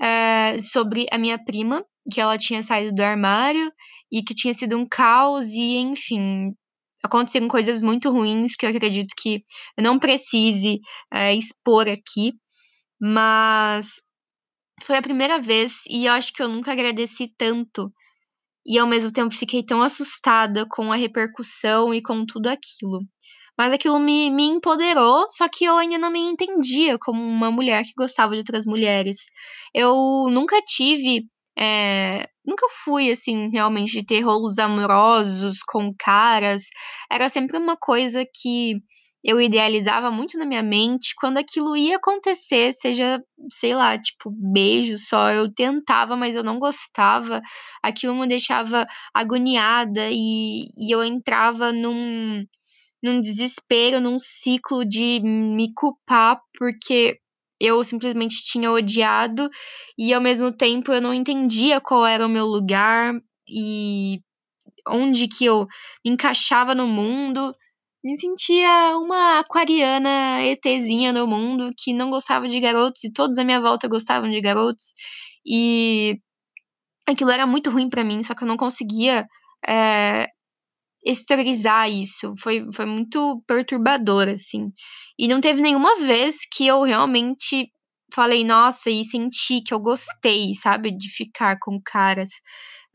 é, 0.00 0.58
sobre 0.60 1.06
a 1.10 1.18
minha 1.18 1.42
prima, 1.42 1.84
que 2.12 2.20
ela 2.20 2.38
tinha 2.38 2.62
saído 2.62 2.94
do 2.94 3.02
armário 3.02 3.72
e 4.10 4.22
que 4.22 4.34
tinha 4.34 4.52
sido 4.52 4.76
um 4.76 4.86
caos, 4.86 5.50
e 5.52 5.76
enfim, 5.76 6.52
aconteceram 7.02 7.48
coisas 7.48 7.82
muito 7.82 8.10
ruins 8.10 8.54
que 8.56 8.66
eu 8.66 8.70
acredito 8.70 9.14
que 9.16 9.44
eu 9.76 9.84
não 9.84 9.98
precise 9.98 10.80
é, 11.12 11.34
expor 11.34 11.88
aqui, 11.88 12.32
mas 13.00 14.02
foi 14.82 14.96
a 14.96 15.02
primeira 15.02 15.40
vez 15.40 15.84
e 15.88 16.06
eu 16.06 16.12
acho 16.12 16.32
que 16.32 16.42
eu 16.42 16.48
nunca 16.48 16.72
agradeci 16.72 17.32
tanto 17.36 17.92
e 18.64 18.78
ao 18.78 18.86
mesmo 18.86 19.12
tempo 19.12 19.34
fiquei 19.34 19.62
tão 19.64 19.82
assustada 19.82 20.66
com 20.68 20.92
a 20.92 20.96
repercussão 20.96 21.92
e 21.92 22.00
com 22.00 22.24
tudo 22.24 22.48
aquilo. 22.48 23.00
Mas 23.58 23.72
aquilo 23.72 23.98
me, 23.98 24.30
me 24.30 24.44
empoderou, 24.44 25.26
só 25.30 25.48
que 25.48 25.64
eu 25.64 25.76
ainda 25.76 25.98
não 25.98 26.10
me 26.10 26.20
entendia 26.20 26.98
como 26.98 27.22
uma 27.22 27.50
mulher 27.50 27.82
que 27.84 27.92
gostava 27.96 28.32
de 28.32 28.38
outras 28.38 28.64
mulheres. 28.64 29.26
Eu 29.74 30.28
nunca 30.30 30.60
tive. 30.62 31.26
É, 31.58 32.26
nunca 32.46 32.66
fui, 32.84 33.10
assim, 33.10 33.50
realmente 33.50 33.92
de 33.92 34.06
ter 34.06 34.20
rolos 34.20 34.58
amorosos 34.58 35.58
com 35.66 35.92
caras. 35.98 36.64
Era 37.10 37.28
sempre 37.28 37.58
uma 37.58 37.76
coisa 37.76 38.24
que 38.24 38.76
eu 39.24 39.40
idealizava 39.40 40.10
muito 40.10 40.38
na 40.38 40.44
minha 40.44 40.62
mente. 40.62 41.14
Quando 41.20 41.38
aquilo 41.38 41.76
ia 41.76 41.96
acontecer, 41.96 42.72
seja, 42.72 43.22
sei 43.50 43.74
lá, 43.74 43.98
tipo, 43.98 44.30
beijo 44.30 44.96
só, 44.98 45.30
eu 45.30 45.52
tentava, 45.52 46.16
mas 46.16 46.34
eu 46.34 46.42
não 46.42 46.58
gostava. 46.58 47.40
Aquilo 47.82 48.14
me 48.14 48.26
deixava 48.26 48.86
agoniada 49.14 50.08
e, 50.10 50.68
e 50.76 50.92
eu 50.92 51.04
entrava 51.04 51.72
num 51.72 52.44
num 53.02 53.20
desespero, 53.20 54.00
num 54.00 54.18
ciclo 54.18 54.84
de 54.84 55.20
me 55.20 55.72
culpar 55.74 56.40
porque 56.56 57.18
eu 57.60 57.82
simplesmente 57.84 58.42
tinha 58.44 58.70
odiado 58.70 59.48
e 59.98 60.12
ao 60.12 60.20
mesmo 60.20 60.52
tempo 60.52 60.92
eu 60.92 61.00
não 61.00 61.14
entendia 61.14 61.80
qual 61.80 62.06
era 62.06 62.26
o 62.26 62.28
meu 62.28 62.46
lugar 62.46 63.14
e 63.48 64.20
onde 64.88 65.28
que 65.28 65.44
eu 65.44 65.66
me 66.04 66.12
encaixava 66.12 66.74
no 66.74 66.86
mundo. 66.86 67.52
Me 68.04 68.16
sentia 68.16 68.96
uma 68.98 69.38
aquariana 69.38 70.42
ETzinha 70.44 71.12
no 71.12 71.26
mundo 71.26 71.70
que 71.78 71.92
não 71.92 72.10
gostava 72.10 72.48
de 72.48 72.58
garotos 72.58 73.04
e 73.04 73.12
todos 73.12 73.38
à 73.38 73.44
minha 73.44 73.60
volta 73.60 73.88
gostavam 73.88 74.28
de 74.28 74.40
garotos. 74.40 74.92
E 75.46 76.18
aquilo 77.08 77.30
era 77.30 77.46
muito 77.46 77.70
ruim 77.70 77.88
para 77.88 78.04
mim, 78.04 78.22
só 78.22 78.34
que 78.34 78.42
eu 78.42 78.48
não 78.48 78.56
conseguia 78.56 79.26
é, 79.68 80.28
exteriorizar 81.04 81.90
isso. 81.90 82.34
Foi, 82.38 82.66
foi 82.72 82.86
muito 82.86 83.42
perturbador, 83.46 84.28
assim. 84.28 84.72
E 85.18 85.28
não 85.28 85.40
teve 85.40 85.60
nenhuma 85.60 85.96
vez 86.00 86.46
que 86.50 86.66
eu 86.66 86.82
realmente 86.82 87.70
falei, 88.14 88.44
nossa, 88.44 88.90
e 88.90 89.04
senti 89.04 89.62
que 89.62 89.72
eu 89.72 89.80
gostei, 89.80 90.54
sabe, 90.54 90.96
de 90.96 91.08
ficar 91.08 91.58
com 91.58 91.80
caras. 91.84 92.30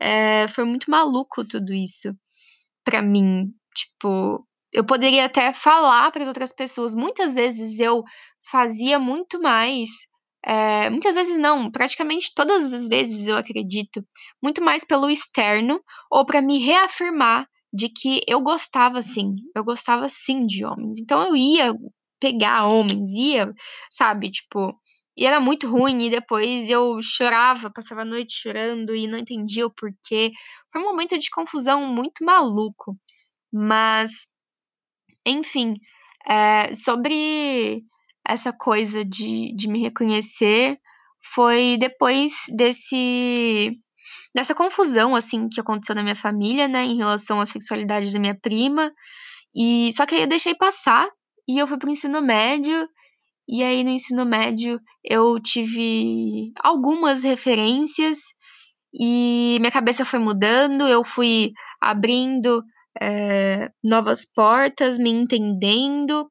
É, 0.00 0.46
foi 0.48 0.64
muito 0.64 0.90
maluco 0.90 1.44
tudo 1.44 1.72
isso 1.72 2.14
para 2.84 3.02
mim. 3.02 3.52
Tipo, 3.74 4.46
eu 4.72 4.84
poderia 4.84 5.26
até 5.26 5.52
falar 5.52 6.10
para 6.10 6.22
as 6.22 6.28
outras 6.28 6.52
pessoas. 6.52 6.94
Muitas 6.94 7.34
vezes 7.34 7.80
eu 7.80 8.02
fazia 8.50 8.98
muito 8.98 9.40
mais. 9.40 9.90
É, 10.44 10.88
muitas 10.88 11.14
vezes 11.14 11.38
não, 11.38 11.70
praticamente 11.70 12.32
todas 12.34 12.72
as 12.72 12.88
vezes 12.88 13.26
eu 13.26 13.36
acredito, 13.36 14.04
muito 14.42 14.62
mais 14.62 14.84
pelo 14.84 15.10
externo 15.10 15.80
ou 16.10 16.24
para 16.24 16.40
me 16.40 16.58
reafirmar 16.58 17.44
de 17.72 17.88
que 17.88 18.20
eu 18.26 18.40
gostava 18.40 19.02
sim, 19.02 19.34
eu 19.54 19.64
gostava 19.64 20.08
sim 20.08 20.46
de 20.46 20.64
homens. 20.64 20.98
Então 20.98 21.28
eu 21.28 21.36
ia 21.36 21.74
pegar 22.20 22.66
homens, 22.66 23.10
ia, 23.10 23.52
sabe, 23.90 24.30
tipo, 24.30 24.74
e 25.16 25.26
era 25.26 25.40
muito 25.40 25.68
ruim, 25.68 26.06
e 26.06 26.10
depois 26.10 26.70
eu 26.70 27.00
chorava, 27.02 27.72
passava 27.72 28.02
a 28.02 28.04
noite 28.04 28.34
chorando 28.40 28.94
e 28.94 29.08
não 29.08 29.18
entendia 29.18 29.66
o 29.66 29.74
porquê. 29.74 30.30
Foi 30.72 30.80
um 30.80 30.84
momento 30.84 31.18
de 31.18 31.28
confusão 31.30 31.86
muito 31.86 32.24
maluco. 32.24 32.96
Mas, 33.52 34.28
enfim, 35.26 35.74
é, 36.28 36.72
sobre 36.72 37.82
essa 38.26 38.52
coisa 38.52 39.04
de, 39.04 39.52
de 39.56 39.68
me 39.68 39.80
reconhecer, 39.80 40.78
foi 41.34 41.76
depois 41.78 42.44
desse 42.56 43.72
dessa 44.34 44.54
confusão, 44.54 45.14
assim, 45.16 45.48
que 45.48 45.60
aconteceu 45.60 45.94
na 45.94 46.02
minha 46.02 46.16
família, 46.16 46.68
né, 46.68 46.84
em 46.84 46.96
relação 46.96 47.40
à 47.40 47.46
sexualidade 47.46 48.12
da 48.12 48.18
minha 48.18 48.38
prima. 48.38 48.92
E 49.54 49.90
só 49.92 50.06
que 50.06 50.14
aí 50.14 50.22
eu 50.22 50.28
deixei 50.28 50.54
passar 50.54 51.08
e 51.48 51.58
eu 51.58 51.66
fui 51.68 51.78
pro 51.78 51.90
ensino 51.90 52.20
médio 52.22 52.88
E 53.48 53.62
aí 53.64 53.82
no 53.84 53.90
ensino 53.90 54.26
médio 54.26 54.80
eu 55.04 55.40
tive 55.40 56.52
algumas 56.62 57.24
referências 57.24 58.18
e 58.92 59.56
minha 59.60 59.72
cabeça 59.72 60.04
foi 60.04 60.18
mudando, 60.18 60.86
eu 60.86 61.04
fui 61.04 61.52
abrindo 61.80 62.62
é, 63.00 63.70
novas 63.82 64.24
portas, 64.24 64.98
me 64.98 65.10
entendendo, 65.10 66.30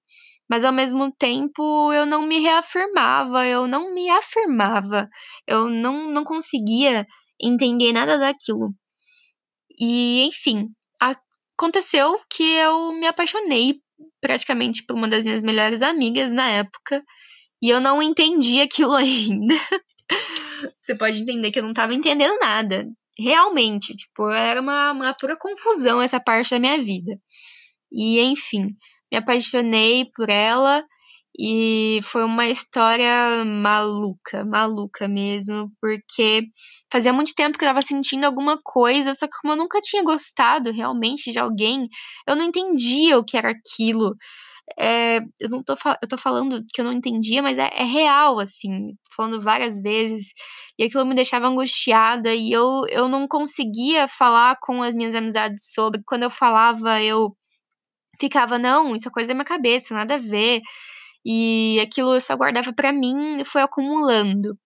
mas 0.50 0.64
ao 0.64 0.74
mesmo 0.74 1.12
tempo 1.18 1.92
eu 1.94 2.06
não 2.06 2.24
me 2.28 2.40
reafirmava, 2.40 3.46
eu 3.48 3.68
não 3.68 3.94
me 3.94 4.10
afirmava, 4.10 5.10
eu 5.48 5.68
não, 5.70 6.10
não 6.12 6.24
conseguia 6.24 7.06
entender 7.42 7.94
nada 7.94 8.18
daquilo. 8.18 8.74
E 9.80 10.24
enfim, 10.24 10.70
aconteceu 11.00 12.20
que 12.30 12.44
eu 12.44 12.94
me 12.94 13.08
apaixonei 13.08 13.80
praticamente 14.22 14.84
por 14.86 14.96
uma 14.96 15.08
das 15.08 15.26
minhas 15.26 15.42
melhores 15.42 15.82
amigas 15.82 16.32
na 16.32 16.50
época. 16.50 17.04
E 17.62 17.70
eu 17.70 17.80
não 17.80 18.02
entendi 18.02 18.60
aquilo 18.62 18.94
ainda. 18.94 19.56
Você 20.82 20.96
pode 20.96 21.22
entender 21.22 21.52
que 21.52 21.60
eu 21.60 21.64
não 21.64 21.74
tava 21.74 21.94
entendendo 21.94 22.38
nada. 22.40 22.88
Realmente, 23.18 23.96
tipo, 23.96 24.30
era 24.30 24.62
uma, 24.62 24.92
uma 24.92 25.14
pura 25.14 25.38
confusão 25.38 26.02
essa 26.02 26.20
parte 26.20 26.52
da 26.52 26.60
minha 26.60 26.78
vida. 26.82 27.20
E, 27.92 28.20
enfim, 28.20 28.76
me 29.12 29.18
apaixonei 29.18 30.06
por 30.16 30.30
ela 30.30 30.84
e 31.38 32.00
foi 32.04 32.24
uma 32.24 32.48
história 32.48 33.46
maluca, 33.46 34.44
maluca 34.46 35.08
mesmo, 35.08 35.72
porque 35.80 36.48
fazia 36.92 37.14
muito 37.14 37.34
tempo 37.36 37.58
que 37.58 37.64
eu 37.64 37.70
tava 37.70 37.82
sentindo 37.82 38.26
alguma 38.26 38.60
coisa, 38.64 39.14
só 39.14 39.28
que 39.28 39.34
como 39.42 39.54
eu 39.54 39.58
nunca 39.58 39.80
tinha 39.82 40.04
gostado 40.04 40.72
realmente 40.72 41.32
de 41.32 41.40
alguém, 41.40 41.88
eu 42.28 42.36
não 42.36 42.46
entendia 42.46 43.18
o 43.20 43.24
que 43.24 43.38
era 43.38 43.52
aquilo. 43.52 44.16
É, 44.80 45.20
eu 45.40 45.50
não 45.50 45.64
tô, 45.64 45.74
eu 46.02 46.08
tô 46.10 46.18
falando 46.18 46.64
que 46.74 46.82
eu 46.82 46.86
não 46.86 46.92
entendia, 46.94 47.42
mas 47.42 47.58
é, 47.58 47.70
é 47.74 47.84
real, 47.84 48.40
assim, 48.40 48.94
falando 49.16 49.40
várias 49.42 49.82
vezes, 49.82 50.34
e 50.78 50.84
aquilo 50.84 51.06
me 51.06 51.16
deixava 51.16 51.48
angustiada, 51.48 52.34
e 52.34 52.52
eu, 52.52 52.82
eu 52.90 53.08
não 53.08 53.28
conseguia 53.28 54.08
falar 54.08 54.58
com 54.62 54.84
as 54.84 54.94
minhas 54.94 55.16
amizades 55.16 55.72
sobre. 55.74 56.02
Quando 56.06 56.24
eu 56.24 56.30
falava, 56.30 57.02
eu 57.02 57.36
ficava, 58.20 58.58
não, 58.60 58.96
isso 58.96 59.08
é 59.08 59.12
coisa 59.12 59.30
da 59.30 59.34
minha 59.36 59.46
cabeça, 59.46 59.94
nada 59.94 60.16
a 60.16 60.20
ver. 60.20 60.62
E 61.30 61.78
aquilo 61.82 62.16
eu 62.16 62.22
só 62.22 62.38
guardava 62.38 62.72
para 62.72 62.94
mim 62.94 63.42
e 63.42 63.46
foi 63.46 63.62
acumulando. 63.62 64.58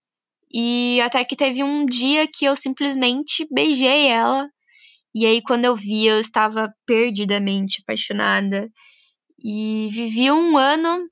E 0.53 1.01
até 1.01 1.25
que 1.25 1.35
teve 1.35 1.63
um 1.63 1.87
dia 1.87 2.27
que 2.31 2.45
eu 2.45 2.55
simplesmente 2.55 3.47
beijei 3.51 4.09
ela. 4.09 4.47
E 5.15 5.25
aí, 5.25 5.41
quando 5.41 5.65
eu 5.65 5.75
vi, 5.75 6.05
eu 6.05 6.19
estava 6.19 6.71
perdidamente 6.85 7.81
apaixonada. 7.81 8.69
E 9.43 9.89
vivi 9.91 10.29
um 10.29 10.55
ano 10.55 11.09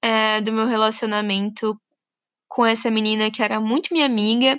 é, 0.00 0.40
do 0.40 0.52
meu 0.52 0.66
relacionamento 0.66 1.76
com 2.46 2.64
essa 2.64 2.92
menina 2.92 3.28
que 3.28 3.42
era 3.42 3.60
muito 3.60 3.92
minha 3.92 4.06
amiga 4.06 4.56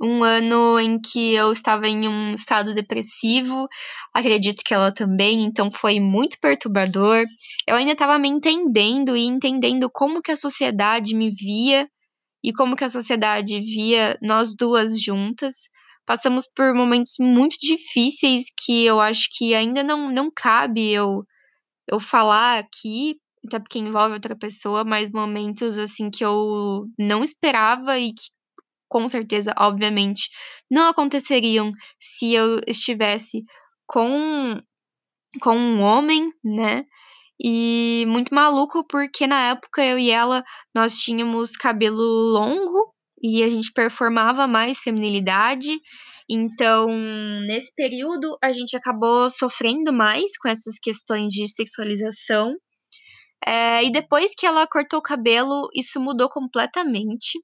um 0.00 0.22
ano 0.22 0.78
em 0.78 1.00
que 1.00 1.34
eu 1.34 1.52
estava 1.52 1.88
em 1.88 2.06
um 2.06 2.34
estado 2.34 2.74
depressivo, 2.74 3.66
acredito 4.14 4.62
que 4.64 4.74
ela 4.74 4.92
também, 4.92 5.44
então 5.44 5.70
foi 5.70 5.98
muito 5.98 6.38
perturbador. 6.40 7.24
Eu 7.66 7.74
ainda 7.76 7.92
estava 7.92 8.18
me 8.18 8.28
entendendo 8.28 9.16
e 9.16 9.22
entendendo 9.24 9.88
como 9.90 10.20
que 10.20 10.32
a 10.32 10.36
sociedade 10.36 11.14
me 11.14 11.30
via 11.30 11.88
e 12.44 12.52
como 12.52 12.76
que 12.76 12.84
a 12.84 12.90
sociedade 12.90 13.58
via 13.60 14.18
nós 14.22 14.54
duas 14.54 15.00
juntas. 15.02 15.68
Passamos 16.06 16.46
por 16.54 16.74
momentos 16.74 17.14
muito 17.18 17.56
difíceis 17.60 18.44
que 18.64 18.84
eu 18.84 19.00
acho 19.00 19.28
que 19.36 19.54
ainda 19.54 19.82
não, 19.82 20.10
não 20.12 20.30
cabe 20.30 20.90
eu, 20.90 21.24
eu 21.90 21.98
falar 21.98 22.58
aqui, 22.58 23.16
até 23.46 23.58
porque 23.58 23.78
envolve 23.78 24.14
outra 24.14 24.36
pessoa, 24.36 24.84
mas 24.84 25.10
momentos 25.10 25.78
assim 25.78 26.10
que 26.10 26.24
eu 26.24 26.84
não 26.98 27.24
esperava 27.24 27.98
e 27.98 28.12
que 28.12 28.35
com 28.88 29.08
certeza, 29.08 29.54
obviamente, 29.58 30.28
não 30.70 30.88
aconteceriam 30.88 31.72
se 32.00 32.32
eu 32.34 32.60
estivesse 32.66 33.44
com, 33.86 34.60
com 35.40 35.56
um 35.56 35.82
homem, 35.82 36.32
né? 36.44 36.84
E 37.42 38.04
muito 38.08 38.34
maluco 38.34 38.86
porque 38.88 39.26
na 39.26 39.50
época 39.50 39.84
eu 39.84 39.98
e 39.98 40.10
ela 40.10 40.42
nós 40.74 40.98
tínhamos 40.98 41.52
cabelo 41.56 42.00
longo 42.00 42.94
e 43.22 43.42
a 43.42 43.50
gente 43.50 43.72
performava 43.72 44.46
mais 44.46 44.78
feminilidade. 44.78 45.70
Então, 46.28 46.88
nesse 47.46 47.74
período, 47.74 48.36
a 48.42 48.52
gente 48.52 48.76
acabou 48.76 49.30
sofrendo 49.30 49.92
mais 49.92 50.36
com 50.38 50.48
essas 50.48 50.78
questões 50.78 51.32
de 51.32 51.48
sexualização. 51.48 52.56
É, 53.46 53.84
e 53.84 53.92
depois 53.92 54.34
que 54.34 54.46
ela 54.46 54.66
cortou 54.66 54.98
o 54.98 55.02
cabelo, 55.02 55.68
isso 55.74 56.00
mudou 56.00 56.28
completamente. 56.28 57.38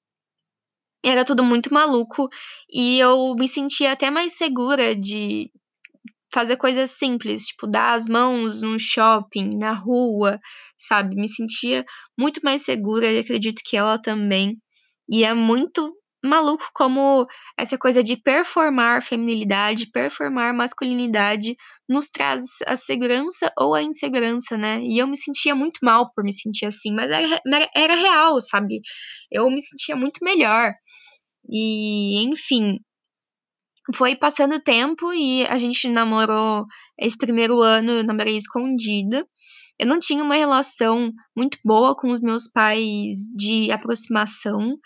Era 1.05 1.25
tudo 1.25 1.43
muito 1.43 1.73
maluco 1.73 2.29
e 2.73 2.99
eu 2.99 3.35
me 3.35 3.49
sentia 3.49 3.93
até 3.93 4.11
mais 4.11 4.35
segura 4.35 4.95
de 4.95 5.51
fazer 6.33 6.57
coisas 6.57 6.91
simples, 6.93 7.47
tipo 7.47 7.67
dar 7.67 7.95
as 7.95 8.09
mãos 8.09 8.63
no 8.63 8.79
shopping, 8.79 9.59
na 9.59 9.73
rua, 9.73 10.41
sabe? 10.79 11.15
Me 11.17 11.29
sentia 11.29 11.85
muito 12.19 12.41
mais 12.43 12.63
segura 12.63 13.11
e 13.11 13.19
acredito 13.19 13.63
que 13.65 13.77
ela 13.77 14.01
também. 14.01 14.57
E 15.11 15.25
é 15.25 15.35
muito 15.35 15.93
maluco 16.25 16.65
como 16.73 17.27
essa 17.59 17.77
coisa 17.77 18.03
de 18.03 18.17
performar 18.17 19.03
feminilidade, 19.03 19.91
performar 19.91 20.55
masculinidade 20.55 21.57
nos 21.89 22.09
traz 22.11 22.43
a 22.67 22.77
segurança 22.77 23.53
ou 23.59 23.75
a 23.75 23.83
insegurança, 23.83 24.57
né? 24.57 24.81
E 24.81 24.99
eu 24.99 25.07
me 25.07 25.17
sentia 25.17 25.55
muito 25.55 25.81
mal 25.83 26.13
por 26.15 26.25
me 26.25 26.33
sentir 26.33 26.67
assim, 26.67 26.95
mas 26.95 27.11
era, 27.11 27.41
era 27.75 27.95
real, 27.97 28.41
sabe? 28.41 28.81
Eu 29.31 29.51
me 29.51 29.61
sentia 29.61 29.97
muito 29.97 30.25
melhor. 30.25 30.73
E, 31.53 32.25
enfim, 32.25 32.79
foi 33.95 34.17
passando 34.17 34.55
o 34.55 34.63
tempo 34.63 35.13
e 35.13 35.45
a 35.47 35.59
gente 35.59 35.87
namorou 35.89 36.65
esse 36.99 37.19
primeiro 37.19 37.61
ano, 37.61 37.93
eu 37.93 38.05
namorei 38.05 38.37
escondida. 38.37 39.27
Eu 39.79 39.87
não 39.87 39.99
tinha 39.99 40.25
uma 40.25 40.37
relação 40.37 41.13
muito 41.37 41.59
boa 41.65 41.95
com 41.95 42.11
os 42.11 42.21
meus 42.21 42.51
pais 42.51 43.19
de 43.37 43.71
aproximação 43.71 44.77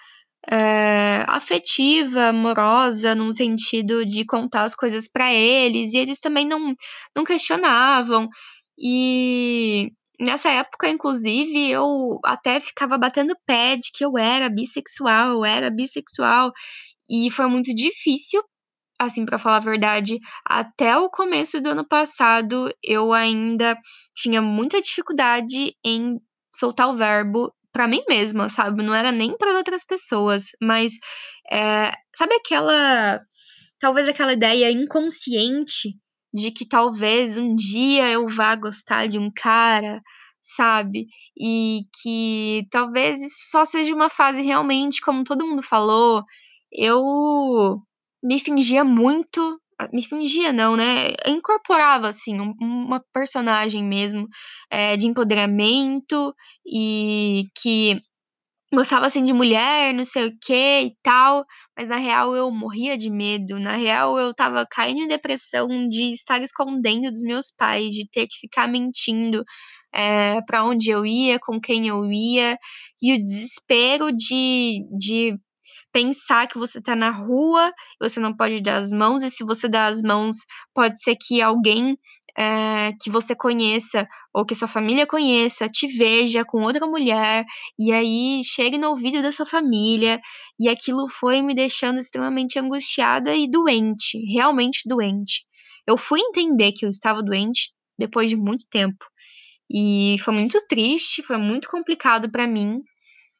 é, 0.50 1.24
afetiva, 1.28 2.28
amorosa, 2.28 3.14
num 3.14 3.30
sentido 3.30 4.04
de 4.04 4.24
contar 4.24 4.64
as 4.64 4.74
coisas 4.74 5.08
para 5.10 5.32
eles, 5.32 5.92
e 5.92 5.98
eles 5.98 6.18
também 6.20 6.46
não, 6.46 6.74
não 7.16 7.24
questionavam. 7.24 8.28
E 8.78 9.90
Nessa 10.20 10.50
época, 10.50 10.88
inclusive, 10.88 11.70
eu 11.70 12.18
até 12.24 12.60
ficava 12.60 12.96
batendo 12.96 13.36
pé 13.46 13.76
de 13.76 13.90
que 13.92 14.04
eu 14.04 14.16
era 14.16 14.48
bissexual, 14.48 15.30
eu 15.30 15.44
era 15.44 15.70
bissexual. 15.70 16.52
E 17.08 17.30
foi 17.30 17.46
muito 17.46 17.74
difícil, 17.74 18.42
assim, 18.98 19.26
para 19.26 19.38
falar 19.38 19.56
a 19.56 19.60
verdade. 19.60 20.18
Até 20.46 20.96
o 20.96 21.10
começo 21.10 21.60
do 21.60 21.70
ano 21.70 21.86
passado, 21.86 22.72
eu 22.82 23.12
ainda 23.12 23.78
tinha 24.14 24.40
muita 24.40 24.80
dificuldade 24.80 25.74
em 25.84 26.18
soltar 26.54 26.88
o 26.88 26.96
verbo 26.96 27.52
para 27.72 27.86
mim 27.86 28.02
mesma, 28.08 28.48
sabe? 28.48 28.82
Não 28.82 28.94
era 28.94 29.12
nem 29.12 29.36
para 29.36 29.58
outras 29.58 29.84
pessoas, 29.84 30.44
mas 30.62 30.94
é, 31.52 31.92
sabe 32.16 32.34
aquela 32.36 33.20
talvez 33.78 34.08
aquela 34.08 34.32
ideia 34.32 34.70
inconsciente 34.70 35.94
de 36.36 36.50
que 36.50 36.68
talvez 36.68 37.38
um 37.38 37.54
dia 37.54 38.10
eu 38.10 38.28
vá 38.28 38.54
gostar 38.54 39.08
de 39.08 39.18
um 39.18 39.30
cara, 39.34 40.02
sabe? 40.42 41.06
E 41.38 41.80
que 42.00 42.66
talvez 42.70 43.22
isso 43.22 43.50
só 43.50 43.64
seja 43.64 43.94
uma 43.94 44.10
fase 44.10 44.42
realmente, 44.42 45.00
como 45.00 45.24
todo 45.24 45.46
mundo 45.46 45.62
falou, 45.62 46.22
eu 46.70 47.80
me 48.22 48.38
fingia 48.38 48.84
muito. 48.84 49.58
Me 49.92 50.02
fingia, 50.02 50.52
não, 50.52 50.76
né? 50.76 51.08
Eu 51.26 51.34
incorporava, 51.34 52.08
assim, 52.08 52.38
uma 52.60 53.02
personagem 53.12 53.84
mesmo 53.84 54.26
é, 54.70 54.96
de 54.96 55.06
empoderamento 55.06 56.34
e 56.66 57.44
que 57.58 57.98
gostava 58.72 59.06
assim 59.06 59.24
de 59.24 59.32
mulher, 59.32 59.94
não 59.94 60.04
sei 60.04 60.26
o 60.26 60.38
que 60.40 60.80
e 60.82 60.96
tal, 61.02 61.44
mas 61.76 61.88
na 61.88 61.96
real 61.96 62.34
eu 62.34 62.50
morria 62.50 62.98
de 62.98 63.10
medo. 63.10 63.58
Na 63.58 63.76
real 63.76 64.18
eu 64.18 64.34
tava 64.34 64.66
caindo 64.70 65.02
em 65.02 65.08
depressão 65.08 65.68
de 65.88 66.12
estar 66.12 66.40
escondendo 66.42 67.10
dos 67.10 67.22
meus 67.22 67.50
pais, 67.50 67.94
de 67.94 68.08
ter 68.10 68.26
que 68.26 68.38
ficar 68.40 68.68
mentindo 68.68 69.44
é, 69.94 70.40
para 70.42 70.64
onde 70.64 70.90
eu 70.90 71.06
ia, 71.06 71.38
com 71.40 71.60
quem 71.60 71.88
eu 71.88 72.04
ia, 72.10 72.58
e 73.00 73.14
o 73.14 73.18
desespero 73.18 74.12
de, 74.12 74.84
de 74.98 75.38
pensar 75.92 76.46
que 76.46 76.58
você 76.58 76.82
tá 76.82 76.94
na 76.94 77.10
rua, 77.10 77.72
você 78.00 78.20
não 78.20 78.36
pode 78.36 78.60
dar 78.60 78.76
as 78.76 78.92
mãos, 78.92 79.22
e 79.22 79.30
se 79.30 79.44
você 79.44 79.68
dá 79.68 79.86
as 79.86 80.02
mãos, 80.02 80.36
pode 80.74 81.00
ser 81.00 81.16
que 81.16 81.40
alguém 81.40 81.96
é, 82.36 82.92
que 83.00 83.10
você 83.10 83.34
conheça 83.34 84.06
ou 84.34 84.44
que 84.44 84.54
sua 84.54 84.68
família 84.68 85.06
conheça 85.06 85.68
te 85.68 85.86
veja 85.86 86.44
com 86.44 86.62
outra 86.62 86.86
mulher 86.86 87.44
e 87.78 87.92
aí 87.92 88.42
chegue 88.44 88.76
no 88.76 88.90
ouvido 88.90 89.22
da 89.22 89.32
sua 89.32 89.46
família 89.46 90.20
e 90.60 90.68
aquilo 90.68 91.08
foi 91.08 91.40
me 91.40 91.54
deixando 91.54 91.98
extremamente 91.98 92.58
angustiada 92.58 93.34
e 93.34 93.50
doente, 93.50 94.18
realmente 94.32 94.82
doente. 94.86 95.46
Eu 95.86 95.96
fui 95.96 96.20
entender 96.20 96.72
que 96.72 96.84
eu 96.84 96.90
estava 96.90 97.22
doente 97.22 97.70
depois 97.98 98.28
de 98.28 98.36
muito 98.36 98.66
tempo 98.70 99.04
e 99.70 100.16
foi 100.20 100.34
muito 100.34 100.58
triste, 100.68 101.22
foi 101.22 101.38
muito 101.38 101.68
complicado 101.68 102.30
para 102.30 102.46
mim. 102.46 102.80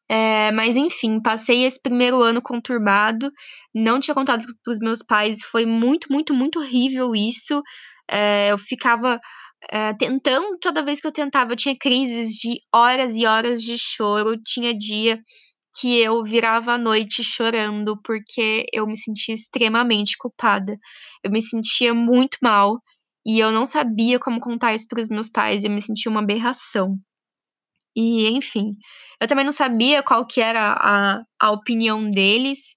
É, 0.09 0.53
mas 0.53 0.77
enfim, 0.77 1.21
passei 1.21 1.65
esse 1.65 1.83
primeiro 1.83 2.23
ano 2.23 2.41
conturbado, 2.41 3.31
não 3.75 3.99
tinha 3.99 4.15
contado 4.15 4.47
para 4.63 4.71
os 4.71 4.79
meus 4.79 5.03
pais, 5.03 5.43
foi 5.43 5.67
muito, 5.67 6.07
muito, 6.11 6.33
muito 6.33 6.61
horrível 6.61 7.15
isso. 7.15 7.61
É, 8.11 8.53
eu 8.53 8.59
ficava 8.59 9.21
é, 9.71 9.93
tentando, 9.95 10.59
toda 10.61 10.85
vez 10.85 11.01
que 11.01 11.07
eu 11.07 11.13
tentava, 11.13 11.53
eu 11.53 11.57
tinha 11.57 11.77
crises 11.79 12.35
de 12.35 12.61
horas 12.75 13.17
e 13.17 13.27
horas 13.27 13.63
de 13.63 13.77
choro. 13.79 14.41
Tinha 14.43 14.77
dia 14.77 15.21
que 15.79 15.99
eu 16.01 16.23
virava 16.25 16.73
a 16.73 16.79
noite 16.79 17.23
chorando 17.23 18.01
porque 18.03 18.65
eu 18.73 18.87
me 18.87 18.97
sentia 18.97 19.35
extremamente 19.35 20.17
culpada. 20.19 20.79
Eu 21.23 21.31
me 21.31 21.43
sentia 21.43 21.93
muito 21.93 22.39
mal 22.43 22.81
e 23.27 23.39
eu 23.41 23.51
não 23.53 23.67
sabia 23.67 24.19
como 24.19 24.41
contar 24.41 24.75
isso 24.75 24.87
para 24.89 25.01
os 25.01 25.09
meus 25.09 25.29
pais. 25.29 25.65
Eu 25.65 25.71
me 25.71 25.83
sentia 25.83 26.11
uma 26.11 26.21
aberração. 26.21 26.97
E, 27.97 28.29
enfim, 28.29 28.77
eu 29.21 29.27
também 29.27 29.45
não 29.45 29.53
sabia 29.53 30.03
qual 30.03 30.27
que 30.27 30.41
era 30.41 30.77
a, 30.79 31.23
a 31.41 31.51
opinião 31.51 32.11
deles. 32.11 32.77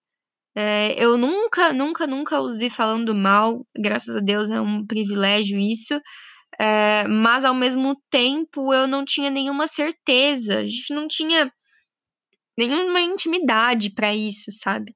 É, 0.62 0.93
eu 1.02 1.17
nunca, 1.17 1.72
nunca, 1.72 2.06
nunca 2.06 2.41
os 2.41 2.54
vi 2.58 2.69
falando 2.69 3.15
mal. 3.15 3.65
Graças 3.78 4.17
a 4.17 4.19
Deus 4.19 4.50
é 4.50 4.60
um 4.60 4.86
privilégio 4.86 5.58
isso. 5.58 5.98
É, 6.60 7.08
mas 7.08 7.45
ao 7.45 7.56
mesmo 7.56 7.95
tempo 8.10 8.74
eu 8.74 8.86
não 8.86 9.06
tinha 9.06 9.30
nenhuma 9.30 9.67
certeza. 9.67 10.58
A 10.60 10.65
gente 10.65 10.93
não 10.93 11.08
tinha 11.08 11.50
nenhuma 12.58 13.00
intimidade 13.00 13.93
para 13.93 14.13
isso, 14.13 14.52
sabe? 14.52 14.93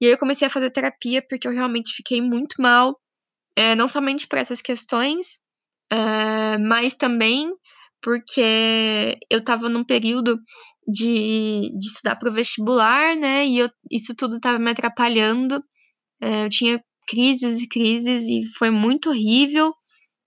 E 0.00 0.06
aí 0.06 0.12
eu 0.12 0.18
comecei 0.18 0.46
a 0.46 0.50
fazer 0.50 0.70
terapia 0.70 1.22
porque 1.28 1.46
eu 1.46 1.52
realmente 1.52 1.92
fiquei 1.94 2.22
muito 2.22 2.54
mal. 2.58 2.98
É, 3.54 3.74
não 3.74 3.86
somente 3.88 4.26
por 4.26 4.38
essas 4.38 4.62
questões, 4.62 5.40
é, 5.92 6.56
mas 6.56 6.96
também 6.96 7.52
porque 8.00 9.18
eu 9.30 9.40
estava 9.40 9.68
num 9.68 9.84
período 9.84 10.40
de, 10.86 11.70
de 11.78 11.86
estudar 11.86 12.16
para 12.16 12.30
o 12.30 12.34
vestibular, 12.34 13.16
né? 13.16 13.46
E 13.46 13.58
eu, 13.58 13.70
isso 13.90 14.14
tudo 14.14 14.36
estava 14.36 14.58
me 14.58 14.70
atrapalhando. 14.70 15.62
É, 16.20 16.44
eu 16.44 16.48
tinha 16.48 16.82
crises 17.08 17.60
e 17.60 17.68
crises 17.68 18.28
e 18.28 18.40
foi 18.58 18.70
muito 18.70 19.10
horrível, 19.10 19.72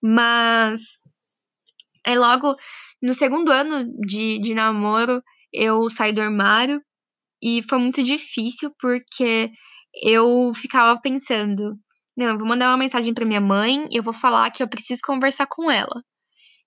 mas 0.04 1.00
é 2.06 2.18
logo 2.18 2.56
no 3.02 3.14
segundo 3.14 3.52
ano 3.52 3.92
de, 4.06 4.40
de 4.40 4.54
namoro 4.54 5.22
eu 5.52 5.90
saí 5.90 6.12
do 6.14 6.22
armário 6.22 6.82
e 7.42 7.64
foi 7.64 7.80
muito 7.80 8.04
difícil 8.04 8.72
porque 8.80 9.52
eu 10.04 10.54
ficava 10.54 11.00
pensando, 11.00 11.78
não, 12.18 12.28
eu 12.28 12.38
vou 12.38 12.48
mandar 12.48 12.70
uma 12.70 12.78
mensagem 12.78 13.14
para 13.14 13.26
minha 13.26 13.42
mãe, 13.42 13.88
eu 13.92 14.04
vou 14.04 14.14
falar 14.14 14.52
que 14.52 14.62
eu 14.62 14.68
preciso 14.68 15.02
conversar 15.06 15.48
com 15.48 15.72
ela. 15.72 16.04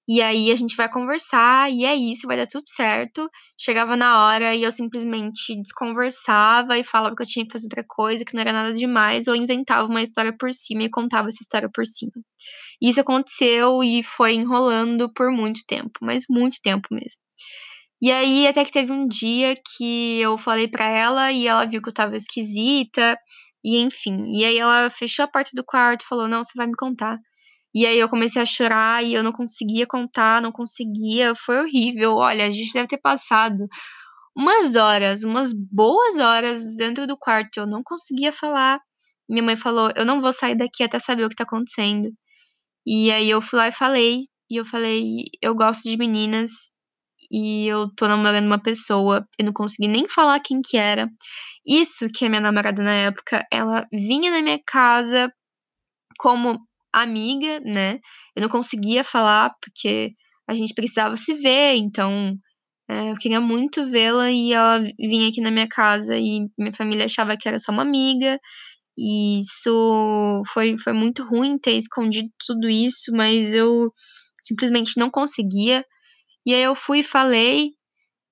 E 0.08 0.22
aí 0.22 0.50
a 0.50 0.56
gente 0.56 0.74
vai 0.76 0.90
conversar 0.90 1.70
e 1.70 1.84
é 1.84 1.94
isso, 1.94 2.26
vai 2.26 2.36
dar 2.38 2.46
tudo 2.46 2.64
certo. 2.66 3.28
Chegava 3.58 3.94
na 3.96 4.24
hora 4.26 4.54
e 4.54 4.62
eu 4.62 4.72
simplesmente 4.72 5.54
desconversava 5.60 6.78
e 6.78 6.84
falava 6.84 7.14
que 7.14 7.22
eu 7.22 7.26
tinha 7.26 7.44
que 7.46 7.52
fazer 7.52 7.66
outra 7.66 7.84
coisa, 7.86 8.24
que 8.24 8.34
não 8.34 8.40
era 8.40 8.52
nada 8.52 8.72
demais, 8.72 9.28
ou 9.28 9.36
inventava 9.36 9.86
uma 9.86 10.02
história 10.02 10.34
por 10.38 10.52
cima 10.54 10.84
e 10.84 10.90
contava 10.90 11.28
essa 11.28 11.42
história 11.42 11.68
por 11.72 11.84
cima. 11.86 12.12
E 12.82 12.90
isso 12.90 13.00
aconteceu 13.00 13.84
e 13.84 14.02
foi 14.02 14.34
enrolando 14.34 15.12
por 15.14 15.30
muito 15.32 15.60
tempo, 15.66 15.92
mas 16.02 16.24
muito 16.30 16.58
tempo 16.62 16.88
mesmo. 16.92 17.20
E 18.02 18.12
aí 18.12 18.46
até 18.46 18.64
que 18.64 18.72
teve 18.72 18.92
um 18.92 19.08
dia 19.08 19.54
que 19.76 20.20
eu 20.20 20.38
falei 20.38 20.68
para 20.68 20.86
ela 20.88 21.32
e 21.32 21.46
ela 21.48 21.66
viu 21.66 21.82
que 21.82 21.88
eu 21.88 21.94
tava 21.94 22.16
esquisita, 22.16 23.18
e 23.64 23.78
enfim. 23.80 24.26
E 24.32 24.44
aí 24.44 24.58
ela 24.58 24.90
fechou 24.90 25.24
a 25.24 25.28
porta 25.28 25.50
do 25.54 25.64
quarto 25.64 26.02
e 26.04 26.08
falou: 26.08 26.28
"Não, 26.28 26.44
você 26.44 26.52
vai 26.56 26.66
me 26.66 26.76
contar". 26.76 27.18
E 27.74 27.86
aí 27.86 27.98
eu 27.98 28.08
comecei 28.08 28.40
a 28.40 28.46
chorar 28.46 29.04
e 29.04 29.14
eu 29.14 29.22
não 29.22 29.32
conseguia 29.32 29.86
contar, 29.86 30.40
não 30.42 30.50
conseguia, 30.52 31.34
foi 31.34 31.58
horrível. 31.60 32.14
Olha, 32.16 32.46
a 32.46 32.50
gente 32.50 32.72
deve 32.72 32.88
ter 32.88 32.98
passado 32.98 33.66
umas 34.36 34.76
horas, 34.76 35.24
umas 35.24 35.52
boas 35.52 36.18
horas 36.18 36.76
dentro 36.78 37.06
do 37.06 37.16
quarto, 37.18 37.58
eu 37.60 37.66
não 37.66 37.82
conseguia 37.84 38.32
falar. 38.32 38.80
Minha 39.28 39.42
mãe 39.44 39.56
falou: 39.56 39.90
"Eu 39.96 40.04
não 40.06 40.20
vou 40.20 40.32
sair 40.32 40.56
daqui 40.56 40.82
até 40.84 40.98
saber 40.98 41.24
o 41.24 41.28
que 41.30 41.36
tá 41.36 41.44
acontecendo". 41.44 42.10
E 42.86 43.10
aí 43.12 43.30
eu 43.30 43.42
fui 43.42 43.58
lá 43.58 43.68
e 43.68 43.72
falei, 43.72 44.24
e 44.50 44.56
eu 44.56 44.64
falei: 44.64 45.24
"Eu 45.42 45.54
gosto 45.54 45.84
de 45.90 45.96
meninas 45.98 46.72
e 47.30 47.66
eu 47.68 47.88
tô 47.96 48.08
namorando 48.08 48.46
uma 48.46 48.62
pessoa, 48.62 49.26
eu 49.38 49.46
não 49.46 49.52
consegui 49.52 49.88
nem 49.88 50.08
falar 50.08 50.40
quem 50.40 50.60
que 50.62 50.76
era". 50.78 51.08
Isso 51.66 52.08
que 52.14 52.26
a 52.26 52.30
minha 52.30 52.40
namorada 52.42 52.82
na 52.82 52.92
época, 52.92 53.46
ela 53.52 53.86
vinha 53.92 54.30
na 54.32 54.42
minha 54.42 54.60
casa 54.66 55.32
como 56.18 56.60
amiga, 57.02 57.60
né? 57.60 57.98
Eu 58.36 58.42
não 58.42 58.48
conseguia 58.48 59.04
falar 59.04 59.50
porque 59.62 60.12
a 60.48 60.54
gente 60.54 60.74
precisava 60.74 61.16
se 61.16 61.34
ver, 61.34 61.76
então 61.76 62.36
é, 62.88 63.10
eu 63.10 63.16
queria 63.16 63.40
muito 63.40 63.88
vê-la 63.90 64.30
e 64.30 64.52
ela 64.52 64.80
vinha 64.98 65.28
aqui 65.28 65.40
na 65.40 65.50
minha 65.50 65.68
casa 65.68 66.16
e 66.16 66.46
minha 66.58 66.72
família 66.72 67.04
achava 67.04 67.36
que 67.36 67.48
era 67.48 67.58
só 67.58 67.72
uma 67.72 67.82
amiga. 67.82 68.38
E 68.98 69.40
isso 69.40 70.42
foi, 70.52 70.76
foi 70.78 70.92
muito 70.92 71.22
ruim 71.24 71.58
ter 71.58 71.72
escondido 71.72 72.28
tudo 72.46 72.68
isso, 72.68 73.12
mas 73.12 73.52
eu 73.52 73.92
simplesmente 74.42 74.98
não 74.98 75.10
conseguia. 75.10 75.84
E 76.46 76.54
aí 76.54 76.62
eu 76.62 76.74
fui 76.74 77.00
e 77.00 77.04
falei, 77.04 77.72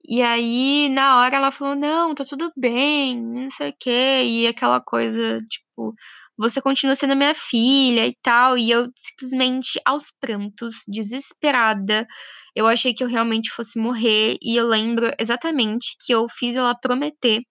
e 0.08 0.22
aí 0.22 0.88
na 0.90 1.18
hora 1.20 1.36
ela 1.36 1.50
falou: 1.52 1.74
Não, 1.74 2.14
tá 2.14 2.24
tudo 2.24 2.52
bem, 2.56 3.20
não 3.20 3.50
sei 3.50 3.70
o 3.70 3.74
quê. 3.78 4.22
E 4.24 4.46
aquela 4.46 4.80
coisa, 4.80 5.38
tipo, 5.50 5.94
você 6.38 6.60
continua 6.60 6.94
sendo 6.94 7.16
minha 7.16 7.34
filha 7.34 8.06
e 8.06 8.14
tal. 8.22 8.58
E 8.58 8.70
eu 8.70 8.88
simplesmente, 8.96 9.80
aos 9.84 10.10
prantos, 10.10 10.82
desesperada, 10.88 12.06
eu 12.54 12.66
achei 12.66 12.94
que 12.94 13.02
eu 13.04 13.08
realmente 13.08 13.50
fosse 13.50 13.78
morrer. 13.78 14.36
E 14.42 14.56
eu 14.56 14.66
lembro 14.66 15.10
exatamente 15.18 15.96
que 16.04 16.12
eu 16.12 16.26
fiz 16.28 16.56
ela 16.56 16.78
prometer. 16.78 17.42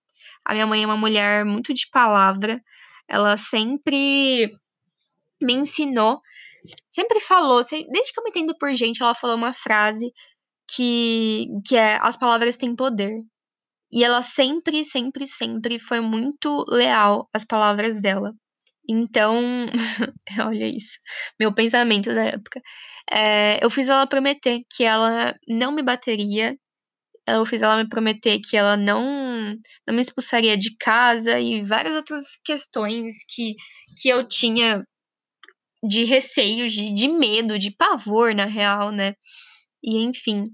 A 0.45 0.53
minha 0.53 0.67
mãe 0.67 0.83
é 0.83 0.85
uma 0.85 0.97
mulher 0.97 1.45
muito 1.45 1.73
de 1.73 1.87
palavra. 1.91 2.61
Ela 3.09 3.37
sempre 3.37 4.51
me 5.41 5.53
ensinou, 5.53 6.19
sempre 6.89 7.19
falou, 7.19 7.61
desde 7.61 8.13
que 8.13 8.19
eu 8.19 8.23
me 8.23 8.29
entendo 8.29 8.55
por 8.57 8.73
gente, 8.75 9.01
ela 9.01 9.15
falou 9.15 9.35
uma 9.35 9.53
frase 9.53 10.11
que, 10.69 11.47
que 11.67 11.75
é: 11.75 11.97
as 12.01 12.17
palavras 12.17 12.57
têm 12.57 12.75
poder. 12.75 13.11
E 13.91 14.03
ela 14.03 14.21
sempre, 14.21 14.83
sempre, 14.83 15.27
sempre 15.27 15.79
foi 15.79 15.99
muito 16.01 16.65
leal 16.67 17.29
às 17.33 17.45
palavras 17.45 18.01
dela. 18.01 18.33
Então, 18.87 19.33
olha 20.39 20.67
isso, 20.67 20.99
meu 21.39 21.53
pensamento 21.53 22.13
da 22.13 22.25
época. 22.25 22.61
É, 23.11 23.63
eu 23.63 23.69
fiz 23.69 23.89
ela 23.89 24.07
prometer 24.07 24.61
que 24.75 24.83
ela 24.83 25.35
não 25.47 25.71
me 25.71 25.83
bateria. 25.83 26.55
Eu 27.27 27.45
fiz 27.45 27.61
ela 27.61 27.77
me 27.83 27.89
prometer 27.89 28.39
que 28.39 28.55
ela 28.57 28.77
não, 28.77 29.01
não 29.87 29.95
me 29.95 30.01
expulsaria 30.01 30.57
de 30.57 30.75
casa 30.77 31.39
e 31.39 31.63
várias 31.63 31.95
outras 31.95 32.39
questões 32.45 33.15
que, 33.33 33.55
que 33.99 34.09
eu 34.09 34.27
tinha 34.27 34.83
de 35.83 36.03
receio, 36.03 36.67
de, 36.67 36.93
de 36.93 37.07
medo, 37.07 37.59
de 37.59 37.71
pavor, 37.71 38.33
na 38.35 38.45
real, 38.45 38.91
né? 38.91 39.13
E 39.83 39.97
enfim. 40.03 40.45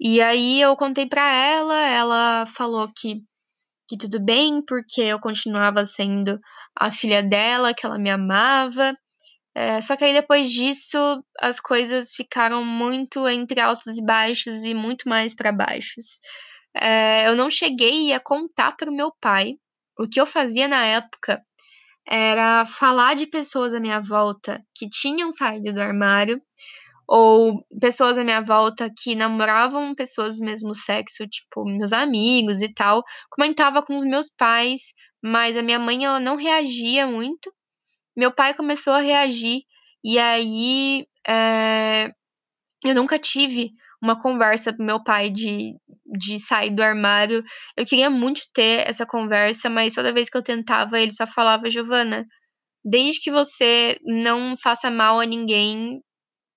E 0.00 0.20
aí 0.22 0.60
eu 0.60 0.76
contei 0.76 1.06
pra 1.06 1.30
ela, 1.32 1.78
ela 1.88 2.46
falou 2.46 2.90
que 2.96 3.22
que 3.90 3.98
tudo 3.98 4.24
bem, 4.24 4.62
porque 4.64 5.00
eu 5.00 5.18
continuava 5.18 5.84
sendo 5.84 6.38
a 6.78 6.92
filha 6.92 7.24
dela, 7.24 7.74
que 7.74 7.84
ela 7.84 7.98
me 7.98 8.08
amava. 8.08 8.96
É, 9.52 9.80
só 9.80 9.96
que 9.96 10.04
aí 10.04 10.12
depois 10.12 10.48
disso 10.48 10.96
as 11.40 11.58
coisas 11.58 12.14
ficaram 12.14 12.64
muito 12.64 13.26
entre 13.26 13.60
altos 13.60 13.98
e 13.98 14.04
baixos 14.04 14.62
e 14.62 14.74
muito 14.74 15.08
mais 15.08 15.34
para 15.34 15.50
baixos. 15.50 16.20
É, 16.72 17.26
eu 17.26 17.34
não 17.34 17.50
cheguei 17.50 18.12
a 18.12 18.20
contar 18.20 18.76
para 18.76 18.88
o 18.88 18.94
meu 18.94 19.12
pai. 19.20 19.54
O 19.98 20.08
que 20.08 20.20
eu 20.20 20.26
fazia 20.26 20.68
na 20.68 20.84
época 20.84 21.42
era 22.06 22.64
falar 22.64 23.16
de 23.16 23.26
pessoas 23.26 23.74
à 23.74 23.80
minha 23.80 24.00
volta 24.00 24.64
que 24.72 24.88
tinham 24.88 25.32
saído 25.32 25.72
do 25.72 25.82
armário 25.82 26.40
ou 27.10 27.66
pessoas 27.80 28.16
à 28.16 28.22
minha 28.22 28.40
volta 28.40 28.88
que 29.02 29.16
namoravam 29.16 29.96
pessoas 29.96 30.38
do 30.38 30.44
mesmo 30.44 30.72
sexo, 30.72 31.26
tipo 31.26 31.64
meus 31.64 31.92
amigos 31.92 32.62
e 32.62 32.72
tal, 32.72 33.02
comentava 33.28 33.82
com 33.82 33.98
os 33.98 34.04
meus 34.04 34.28
pais, 34.28 34.92
mas 35.20 35.56
a 35.56 35.62
minha 35.62 35.78
mãe 35.80 36.04
ela 36.04 36.20
não 36.20 36.36
reagia 36.36 37.08
muito. 37.08 37.52
Meu 38.16 38.32
pai 38.32 38.54
começou 38.54 38.92
a 38.92 39.00
reagir 39.00 39.62
e 40.04 40.20
aí 40.20 41.04
é, 41.26 42.12
eu 42.84 42.94
nunca 42.94 43.18
tive 43.18 43.72
uma 44.00 44.16
conversa 44.16 44.72
com 44.72 44.84
meu 44.84 45.02
pai 45.02 45.30
de, 45.30 45.74
de 46.06 46.38
sair 46.38 46.70
do 46.70 46.80
armário. 46.80 47.42
Eu 47.76 47.84
queria 47.84 48.08
muito 48.08 48.42
ter 48.54 48.88
essa 48.88 49.04
conversa, 49.04 49.68
mas 49.68 49.94
toda 49.94 50.12
vez 50.12 50.30
que 50.30 50.38
eu 50.38 50.42
tentava, 50.44 51.00
ele 51.00 51.12
só 51.12 51.26
falava, 51.26 51.68
Giovana, 51.68 52.24
desde 52.84 53.20
que 53.20 53.32
você 53.32 53.98
não 54.04 54.56
faça 54.56 54.90
mal 54.92 55.18
a 55.18 55.26
ninguém, 55.26 56.00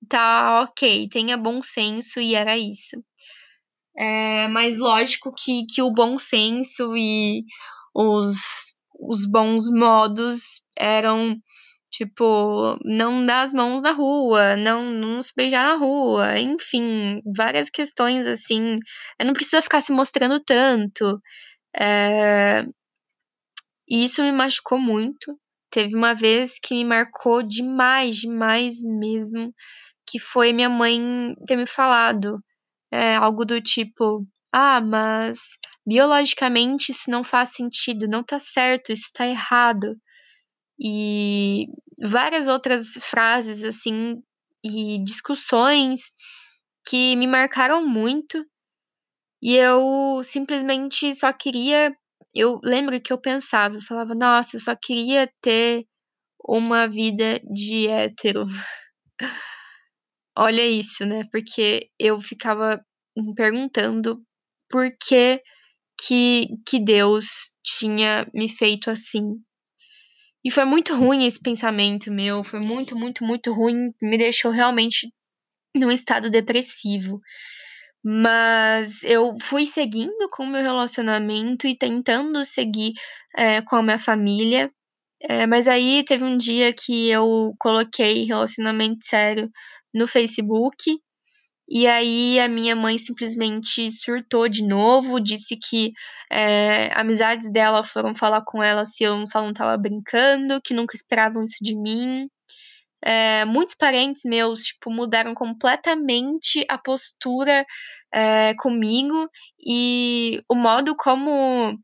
tá 0.10 0.62
ok, 0.63 1.08
tenha 1.10 1.38
bom 1.38 1.62
senso 1.63 2.20
e 2.20 2.36
era 2.36 2.58
isso. 2.58 2.96
É, 3.98 4.48
mas 4.48 4.80
lógico 4.80 5.34
que, 5.34 5.66
que 5.68 5.82
o 5.82 5.92
bom 5.92 6.18
senso 6.18 6.96
e 6.98 7.44
os, 7.94 8.74
os 9.00 9.26
bons 9.30 9.70
modos 9.70 10.63
eram 10.78 11.39
Tipo, 11.94 12.76
não 12.84 13.24
dar 13.24 13.44
as 13.44 13.54
mãos 13.54 13.84
na 13.84 13.92
rua, 13.92 14.56
não, 14.58 14.84
não 14.84 15.22
se 15.22 15.32
beijar 15.38 15.63
na 15.68 15.76
rua, 15.76 16.39
enfim, 16.39 17.22
várias 17.38 17.70
questões 17.70 18.26
assim. 18.26 18.78
Não 19.24 19.32
precisa 19.32 19.62
ficar 19.62 19.80
se 19.80 19.92
mostrando 19.92 20.39
tanto. 20.39 21.22
É... 21.80 22.66
E 23.88 24.04
isso 24.06 24.24
me 24.24 24.32
machucou 24.32 24.80
muito. 24.80 25.39
Teve 25.70 25.96
uma 25.96 26.16
vez 26.16 26.58
que 26.60 26.74
me 26.74 26.84
marcou 26.84 27.44
demais, 27.44 28.18
demais 28.18 28.82
mesmo, 28.82 29.54
que 30.13 30.19
foi 30.19 30.54
minha 30.54 30.69
mãe 30.69 31.36
ter 31.47 31.56
me 31.58 31.65
falado 31.65 32.39
é, 32.91 33.15
algo 33.15 33.43
do 33.43 33.60
tipo: 33.60 34.28
Ah, 34.52 34.80
mas 34.80 35.58
biologicamente 35.84 36.91
isso 36.91 37.10
não 37.10 37.23
faz 37.23 37.56
sentido, 37.56 38.08
não 38.08 38.23
tá 38.23 38.39
certo, 38.39 38.93
isso 38.93 39.12
tá 39.12 39.26
errado. 39.28 39.97
E 40.80 41.65
várias 41.99 42.47
outras 42.47 42.93
frases 43.02 43.63
assim 43.63 44.21
e 44.63 45.04
discussões 45.04 46.12
que 46.88 47.15
me 47.15 47.26
marcaram 47.26 47.84
muito. 47.84 48.45
E 49.41 49.56
eu 49.56 50.21
simplesmente 50.23 51.15
só 51.15 51.34
queria. 51.34 51.91
Eu 52.36 52.60
lembro 52.63 53.02
que 53.02 53.12
eu 53.12 53.17
pensava, 53.19 53.78
eu 53.78 53.82
falava, 53.82 54.13
nossa, 54.13 54.58
eu 54.58 54.60
só 54.60 54.76
queria 54.76 55.28
ter 55.41 55.88
uma 56.47 56.88
vida 56.88 57.39
de 57.52 57.88
hétero. 57.88 58.45
Olha 60.38 60.65
isso, 60.65 61.06
né? 61.06 61.24
Porque 61.32 61.89
eu 62.00 62.19
ficava 62.19 62.84
me 63.15 63.36
perguntando 63.36 64.22
por 64.69 64.89
que, 65.00 65.41
que, 66.00 66.48
que 66.67 66.80
Deus 66.80 67.52
tinha 67.63 68.28
me 68.34 68.50
feito 68.50 68.89
assim. 68.89 69.36
E 70.43 70.52
foi 70.52 70.65
muito 70.65 70.96
ruim 70.96 71.26
esse 71.26 71.41
pensamento 71.41 72.12
meu, 72.12 72.43
foi 72.43 72.60
muito, 72.60 72.98
muito, 72.98 73.24
muito 73.24 73.54
ruim, 73.54 73.93
me 74.02 74.17
deixou 74.17 74.52
realmente 74.52 75.13
num 75.76 75.91
estado 75.91 76.30
depressivo. 76.30 77.22
Mas 78.04 79.04
eu 79.04 79.36
fui 79.41 79.65
seguindo 79.65 80.28
com 80.32 80.43
o 80.43 80.48
meu 80.48 80.62
relacionamento 80.62 81.65
e 81.67 81.78
tentando 81.78 82.43
seguir 82.43 82.93
é, 83.38 83.62
com 83.62 83.78
a 83.78 83.84
minha 83.84 84.00
família. 84.00 84.69
É, 85.22 85.48
mas 85.48 85.67
aí 85.67 86.04
teve 86.04 86.26
um 86.26 86.38
dia 86.38 86.74
que 86.74 87.10
eu 87.10 87.54
coloquei 87.60 88.26
relacionamento 88.26 89.06
sério 89.06 89.50
no 89.94 90.08
Facebook 90.08 91.00
e 91.68 91.88
aí 91.88 92.40
a 92.40 92.48
minha 92.48 92.76
mãe 92.76 92.98
simplesmente 92.98 93.90
surtou 93.92 94.50
de 94.50 94.64
novo, 94.64 95.20
disse 95.20 95.58
que 95.58 95.94
é, 96.32 96.92
amizades 96.94 97.52
dela 97.52 97.84
foram 97.84 98.14
falar 98.14 98.44
com 98.46 98.62
ela 98.62 98.86
se 98.86 99.04
eu 99.04 99.26
só 99.28 99.42
não 99.42 99.54
tava 99.54 99.78
brincando, 99.78 100.62
que 100.62 100.74
nunca 100.74 100.96
esperavam 100.96 101.44
isso 101.44 101.58
de 101.62 101.76
mim. 101.76 102.28
É, 103.02 103.46
muitos 103.46 103.76
parentes 103.76 104.24
meus, 104.26 104.64
tipo, 104.64 104.92
mudaram 104.92 105.34
completamente 105.34 106.66
a 106.70 106.78
postura 106.78 107.66
é, 108.14 108.54
comigo 108.56 109.30
e 109.66 110.42
o 110.50 110.56
modo 110.56 110.96
como, 110.96 111.78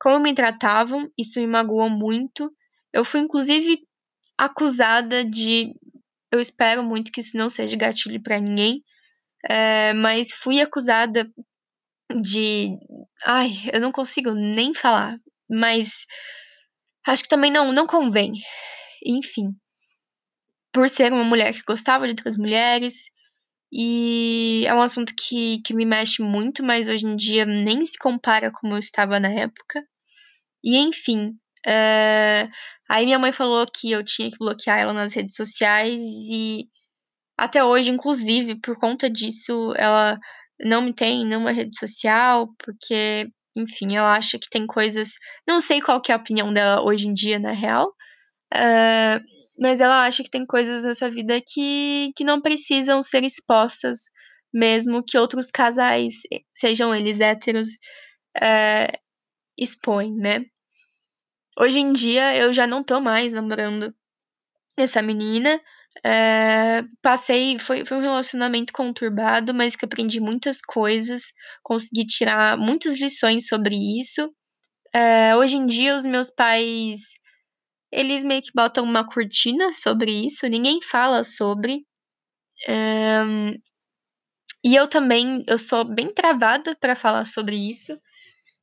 como 0.00 0.20
me 0.20 0.34
tratavam, 0.34 1.10
isso 1.18 1.40
me 1.40 1.46
magoou 1.46 1.90
muito. 1.90 2.50
Eu 2.92 3.04
fui, 3.04 3.20
inclusive, 3.20 3.78
acusada 4.38 5.24
de. 5.24 5.74
Eu 6.32 6.40
espero 6.40 6.82
muito 6.82 7.12
que 7.12 7.20
isso 7.20 7.36
não 7.36 7.50
seja 7.50 7.76
gatilho 7.76 8.22
para 8.22 8.40
ninguém, 8.40 8.82
é, 9.48 9.92
mas 9.92 10.32
fui 10.32 10.60
acusada 10.60 11.28
de. 12.20 12.70
Ai, 13.24 13.50
eu 13.72 13.80
não 13.80 13.92
consigo 13.92 14.32
nem 14.32 14.74
falar, 14.74 15.18
mas 15.48 16.06
acho 17.06 17.24
que 17.24 17.28
também 17.28 17.52
não, 17.52 17.72
não 17.72 17.86
convém. 17.86 18.32
Enfim, 19.04 19.54
por 20.72 20.88
ser 20.88 21.12
uma 21.12 21.24
mulher 21.24 21.52
que 21.52 21.62
gostava 21.66 22.06
de 22.06 22.12
outras 22.12 22.36
mulheres, 22.36 23.10
e 23.72 24.64
é 24.66 24.74
um 24.74 24.82
assunto 24.82 25.14
que, 25.16 25.60
que 25.62 25.74
me 25.74 25.86
mexe 25.86 26.22
muito, 26.22 26.62
mas 26.62 26.88
hoje 26.88 27.06
em 27.06 27.16
dia 27.16 27.46
nem 27.46 27.84
se 27.84 27.98
compara 27.98 28.50
como 28.52 28.74
eu 28.74 28.78
estava 28.78 29.18
na 29.18 29.30
época. 29.30 29.82
E 30.64 30.76
enfim, 30.78 31.34
é, 31.66 32.48
aí 32.88 33.04
minha 33.04 33.18
mãe 33.18 33.32
falou 33.32 33.66
que 33.66 33.90
eu 33.90 34.04
tinha 34.04 34.30
que 34.30 34.38
bloquear 34.38 34.80
ela 34.80 34.92
nas 34.92 35.12
redes 35.14 35.36
sociais 35.36 36.02
e 36.30 36.66
até 37.36 37.64
hoje, 37.64 37.90
inclusive, 37.90 38.60
por 38.60 38.78
conta 38.78 39.08
disso, 39.10 39.74
ela 39.76 40.18
não 40.60 40.82
me 40.82 40.94
tem 40.94 41.22
em 41.22 41.26
nenhuma 41.26 41.50
rede 41.50 41.76
social, 41.78 42.48
porque, 42.58 43.28
enfim, 43.56 43.96
ela 43.96 44.14
acha 44.14 44.38
que 44.38 44.48
tem 44.50 44.66
coisas. 44.66 45.14
Não 45.48 45.60
sei 45.60 45.80
qual 45.80 46.00
que 46.00 46.12
é 46.12 46.14
a 46.14 46.18
opinião 46.18 46.52
dela 46.52 46.82
hoje 46.84 47.08
em 47.08 47.12
dia, 47.12 47.38
na 47.38 47.52
real. 47.52 47.88
Uh, 48.54 49.18
mas 49.58 49.80
ela 49.80 50.04
acha 50.04 50.22
que 50.22 50.30
tem 50.30 50.44
coisas 50.46 50.84
nessa 50.84 51.10
vida 51.10 51.40
que, 51.40 52.12
que 52.16 52.22
não 52.22 52.40
precisam 52.40 53.02
ser 53.02 53.24
expostas, 53.24 54.10
mesmo 54.52 55.02
que 55.02 55.18
outros 55.18 55.50
casais, 55.50 56.20
sejam 56.54 56.94
eles 56.94 57.18
héteros, 57.20 57.68
expõem, 59.58 60.14
né? 60.14 60.44
Hoje 61.58 61.78
em 61.78 61.92
dia 61.92 62.36
eu 62.36 62.52
já 62.54 62.66
não 62.66 62.82
tô 62.82 63.00
mais 63.00 63.32
namorando 63.32 63.94
essa 64.76 65.02
menina. 65.02 65.60
É, 66.04 66.82
passei, 67.02 67.58
foi, 67.58 67.84
foi 67.86 67.98
um 67.98 68.00
relacionamento 68.02 68.72
conturbado, 68.72 69.54
mas 69.54 69.76
que 69.76 69.84
aprendi 69.84 70.20
muitas 70.20 70.60
coisas, 70.62 71.32
consegui 71.62 72.06
tirar 72.06 72.56
muitas 72.58 72.96
lições 73.00 73.46
sobre 73.48 73.76
isso. 74.00 74.32
É, 74.94 75.36
hoje 75.36 75.56
em 75.56 75.66
dia, 75.66 75.96
os 75.96 76.06
meus 76.06 76.30
pais, 76.30 77.14
eles 77.92 78.24
meio 78.24 78.42
que 78.42 78.50
botam 78.54 78.84
uma 78.84 79.06
cortina 79.06 79.72
sobre 79.74 80.10
isso, 80.26 80.46
ninguém 80.48 80.80
fala 80.82 81.24
sobre. 81.24 81.86
É, 82.68 83.22
e 84.64 84.74
eu 84.74 84.88
também, 84.88 85.44
eu 85.46 85.58
sou 85.58 85.84
bem 85.84 86.12
travada 86.12 86.76
para 86.80 86.96
falar 86.96 87.24
sobre 87.24 87.56
isso. 87.56 87.96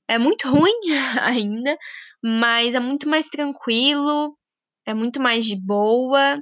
É 0.10 0.18
muito 0.18 0.50
ruim 0.50 0.80
ainda, 1.22 1.78
mas 2.24 2.74
é 2.74 2.80
muito 2.80 3.08
mais 3.08 3.30
tranquilo, 3.30 4.36
é 4.86 4.94
muito 4.94 5.22
mais 5.22 5.46
de 5.46 5.56
boa. 5.56 6.42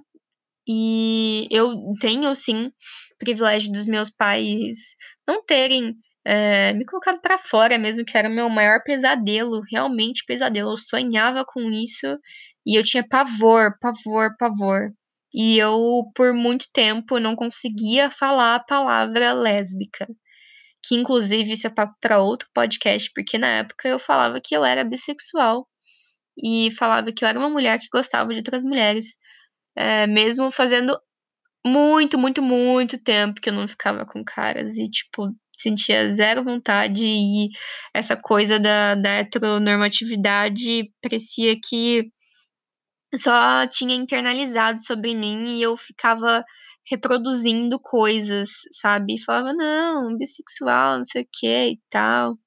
E 0.68 1.48
eu 1.52 1.74
tenho, 2.02 2.34
sim, 2.36 2.72
privilégio 3.20 3.72
dos 3.72 3.86
meus 3.86 4.10
pais 4.10 4.96
não 5.28 5.44
terem 5.46 5.96
é, 6.26 6.74
me 6.74 6.86
colocado 6.86 7.22
para 7.22 7.38
fora, 7.38 7.78
mesmo 7.78 8.06
que 8.06 8.18
era 8.18 8.30
o 8.30 8.32
meu 8.34 8.50
maior 8.50 8.82
pesadelo, 8.84 9.62
realmente 9.72 10.24
pesadelo. 10.26 10.72
Eu 10.72 10.78
sonhava 10.78 11.46
com 11.46 11.62
isso 11.72 12.18
e 12.66 12.80
eu 12.80 12.84
tinha 12.84 13.08
pavor, 13.08 13.78
pavor, 13.82 14.36
pavor. 14.38 14.92
E 15.36 15.58
eu, 15.60 16.04
por 16.16 16.34
muito 16.34 16.68
tempo, 16.74 17.20
não 17.20 17.36
conseguia 17.36 18.10
falar 18.10 18.56
a 18.56 18.64
palavra 18.64 19.34
lésbica. 19.34 20.08
Que, 20.88 20.96
inclusive, 20.96 21.52
isso 21.54 21.68
é 21.68 21.72
para 22.02 22.22
outro 22.22 22.48
podcast, 22.54 23.12
porque 23.14 23.38
na 23.38 23.48
época 23.48 23.88
eu 23.90 24.00
falava 24.00 24.40
que 24.44 24.56
eu 24.56 24.64
era 24.64 24.84
bissexual 24.84 25.68
e 26.44 26.72
falava 26.72 27.12
que 27.12 27.24
eu 27.24 27.28
era 27.28 27.40
uma 27.40 27.50
mulher 27.50 27.80
que 27.80 27.88
gostava 27.92 28.32
de 28.32 28.38
outras 28.38 28.64
mulheres 28.64 29.18
é, 29.76 30.08
mesmo 30.08 30.52
fazendo 30.52 30.98
muito, 31.66 32.18
muito, 32.18 32.42
muito 32.42 33.02
tempo 33.04 33.42
que 33.42 33.50
eu 33.50 33.54
não 33.54 33.68
ficava 33.68 34.06
com 34.06 34.24
caras 34.24 34.78
e, 34.78 34.90
tipo, 34.90 35.30
sentia 35.58 36.12
zero 36.12 36.44
vontade 36.44 37.06
e 37.06 37.50
essa 37.94 38.16
coisa 38.16 38.60
da, 38.60 38.96
da 38.96 39.10
heteronormatividade 39.10 40.92
parecia 41.02 41.56
que 41.64 42.12
só 43.16 43.68
tinha 43.68 43.96
internalizado 43.96 44.82
sobre 44.82 45.16
mim 45.16 45.58
e 45.58 45.62
eu 45.64 45.76
ficava 45.78 46.44
reproduzindo 46.90 47.80
coisas, 47.80 48.50
sabe? 48.72 49.16
E 49.16 49.24
falava, 49.24 49.54
não, 49.54 50.18
bissexual, 50.18 50.98
não 50.98 51.04
sei 51.06 51.24
o 51.24 51.28
que 51.32 51.72
e 51.72 51.80
tal. 51.90 52.38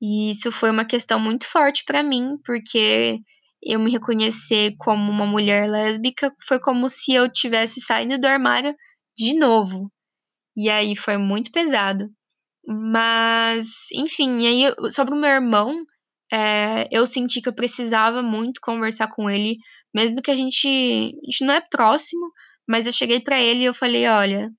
E 0.00 0.30
isso 0.30 0.52
foi 0.52 0.70
uma 0.70 0.84
questão 0.84 1.18
muito 1.18 1.48
forte 1.48 1.82
para 1.86 2.02
mim, 2.02 2.36
porque 2.44 3.18
eu 3.62 3.80
me 3.80 3.90
reconhecer 3.90 4.74
como 4.78 5.10
uma 5.10 5.26
mulher 5.26 5.68
lésbica 5.68 6.30
foi 6.46 6.60
como 6.60 6.88
se 6.88 7.14
eu 7.14 7.30
tivesse 7.32 7.80
saindo 7.80 8.20
do 8.20 8.26
armário 8.26 8.74
de 9.16 9.34
novo. 9.38 9.90
E 10.56 10.68
aí 10.68 10.94
foi 10.94 11.16
muito 11.16 11.50
pesado. 11.50 12.08
Mas, 12.66 13.90
enfim, 13.94 14.46
aí 14.46 14.74
sobre 14.90 15.14
o 15.14 15.18
meu 15.18 15.30
irmão, 15.30 15.74
é, 16.32 16.88
eu 16.90 17.06
senti 17.06 17.40
que 17.40 17.48
eu 17.48 17.54
precisava 17.54 18.22
muito 18.22 18.60
conversar 18.60 19.08
com 19.08 19.28
ele, 19.30 19.56
mesmo 19.94 20.22
que 20.22 20.30
a 20.30 20.36
gente, 20.36 20.66
a 20.66 21.26
gente 21.26 21.44
não 21.44 21.54
é 21.54 21.60
próximo, 21.60 22.30
mas 22.68 22.86
eu 22.86 22.92
cheguei 22.92 23.20
para 23.20 23.40
ele 23.40 23.60
e 23.60 23.64
eu 23.66 23.74
falei, 23.74 24.06
olha, 24.06 24.50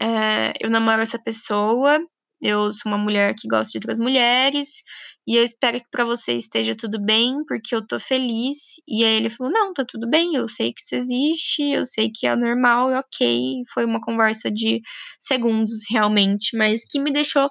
é, 0.00 0.52
eu 0.60 0.70
namoro 0.70 1.02
essa 1.02 1.22
pessoa, 1.22 1.98
eu 2.40 2.72
sou 2.72 2.92
uma 2.92 2.98
mulher 2.98 3.34
que 3.36 3.48
gosta 3.48 3.72
de 3.72 3.78
outras 3.78 3.98
mulheres 3.98 4.82
e 5.28 5.36
eu 5.36 5.44
espero 5.44 5.78
que 5.78 5.86
para 5.90 6.06
você 6.06 6.34
esteja 6.34 6.74
tudo 6.74 6.98
bem, 7.04 7.44
porque 7.46 7.74
eu 7.74 7.86
tô 7.86 8.00
feliz. 8.00 8.76
E 8.88 9.04
aí 9.04 9.16
ele 9.16 9.28
falou: 9.28 9.52
Não, 9.52 9.74
tá 9.74 9.84
tudo 9.86 10.08
bem, 10.08 10.34
eu 10.34 10.48
sei 10.48 10.72
que 10.72 10.80
isso 10.80 10.94
existe, 10.94 11.62
eu 11.62 11.84
sei 11.84 12.10
que 12.10 12.26
é 12.26 12.34
normal, 12.34 12.90
é 12.90 12.98
ok. 12.98 13.62
Foi 13.74 13.84
uma 13.84 14.00
conversa 14.00 14.50
de 14.50 14.80
segundos 15.20 15.82
realmente, 15.90 16.56
mas 16.56 16.82
que 16.90 16.98
me 16.98 17.12
deixou 17.12 17.50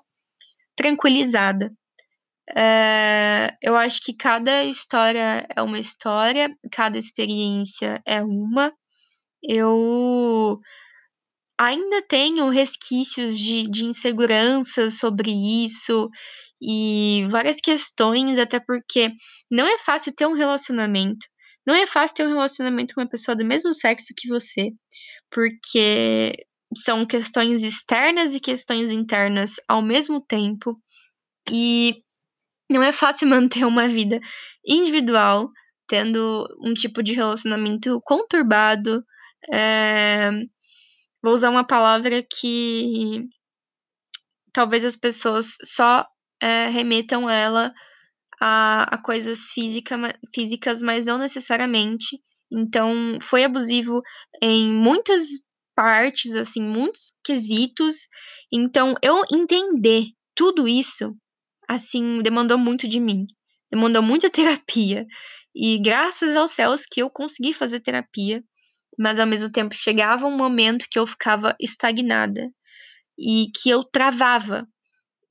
tranquilizada. 0.76 1.72
É, 2.56 3.56
eu 3.62 3.76
acho 3.76 4.02
que 4.02 4.16
cada 4.16 4.64
história 4.64 5.46
é 5.56 5.62
uma 5.62 5.80
história, 5.80 6.50
cada 6.72 6.98
experiência 6.98 8.02
é 8.08 8.24
uma. 8.24 8.74
Eu 9.44 10.60
ainda 11.60 12.02
tenho 12.04 12.50
resquícios 12.50 13.38
de, 13.38 13.70
de 13.70 13.86
insegurança 13.86 14.90
sobre 14.90 15.32
isso 15.32 16.10
e 16.62 17.26
várias 17.30 17.60
questões, 17.60 18.40
até 18.40 18.60
porque 18.60 19.12
não 19.52 19.66
é 19.66 19.78
fácil 19.78 20.14
ter 20.14 20.26
um 20.28 20.34
relacionamento. 20.34 21.26
Não 21.66 21.76
é 21.76 21.86
fácil 21.86 22.16
ter 22.16 22.28
um 22.28 22.34
relacionamento 22.34 22.94
com 22.96 23.02
uma 23.02 23.10
pessoa 23.10 23.36
do 23.36 23.46
mesmo 23.46 23.74
sexo 23.74 24.14
que 24.16 24.28
você, 24.28 24.72
porque 25.30 26.34
são 26.76 27.06
questões 27.06 27.64
externas 27.64 28.36
e 28.36 28.40
questões 28.40 28.92
internas 28.92 29.56
ao 29.68 29.82
mesmo 29.82 30.22
tempo. 30.22 30.80
E 31.52 31.96
não 32.70 32.84
é 32.84 32.92
fácil 32.92 33.28
manter 33.30 33.66
uma 33.66 33.88
vida 33.88 34.20
individual 34.66 35.50
tendo 35.88 36.46
um 36.62 36.74
tipo 36.74 37.02
de 37.02 37.14
relacionamento 37.14 38.02
conturbado. 38.04 39.04
É... 39.52 40.30
Vou 41.22 41.34
usar 41.34 41.50
uma 41.50 41.66
palavra 41.66 42.24
que 42.24 43.28
talvez 44.54 44.86
as 44.86 44.96
pessoas 44.96 45.58
só 45.64 46.06
é, 46.42 46.68
remetam 46.68 47.30
ela 47.30 47.74
a, 48.40 48.96
a 48.96 49.02
coisas 49.02 49.50
física, 49.52 49.96
físicas, 50.34 50.82
mas 50.82 51.06
não 51.06 51.18
necessariamente. 51.18 52.20
Então, 52.52 53.18
foi 53.22 53.44
abusivo 53.44 54.02
em 54.42 54.72
muitas 54.74 55.24
partes, 55.76 56.36
assim, 56.36 56.62
muitos 56.62 57.20
quesitos. 57.24 58.08
Então, 58.52 58.96
eu 59.04 59.22
entender 59.32 60.06
tudo 60.34 60.68
isso, 60.68 61.16
assim, 61.68 62.22
demandou 62.22 62.58
muito 62.58 62.88
de 62.88 63.00
mim. 63.00 63.26
Demandou 63.72 64.02
muita 64.02 64.30
terapia. 64.32 65.06
E 65.56 65.80
graças 65.82 66.36
aos 66.36 66.52
céus 66.52 66.84
que 66.86 67.02
eu 67.02 67.10
consegui 67.10 67.54
fazer 67.54 67.80
terapia, 67.80 68.44
mas 68.98 69.20
ao 69.20 69.28
mesmo 69.28 69.52
tempo 69.52 69.76
chegava 69.76 70.28
um 70.28 70.36
momento 70.36 70.88
que 70.90 71.00
eu 71.00 71.06
ficava 71.08 71.56
estagnada 71.60 72.52
e 73.18 73.48
que 73.56 73.70
eu 73.70 73.84
travava. 73.84 74.68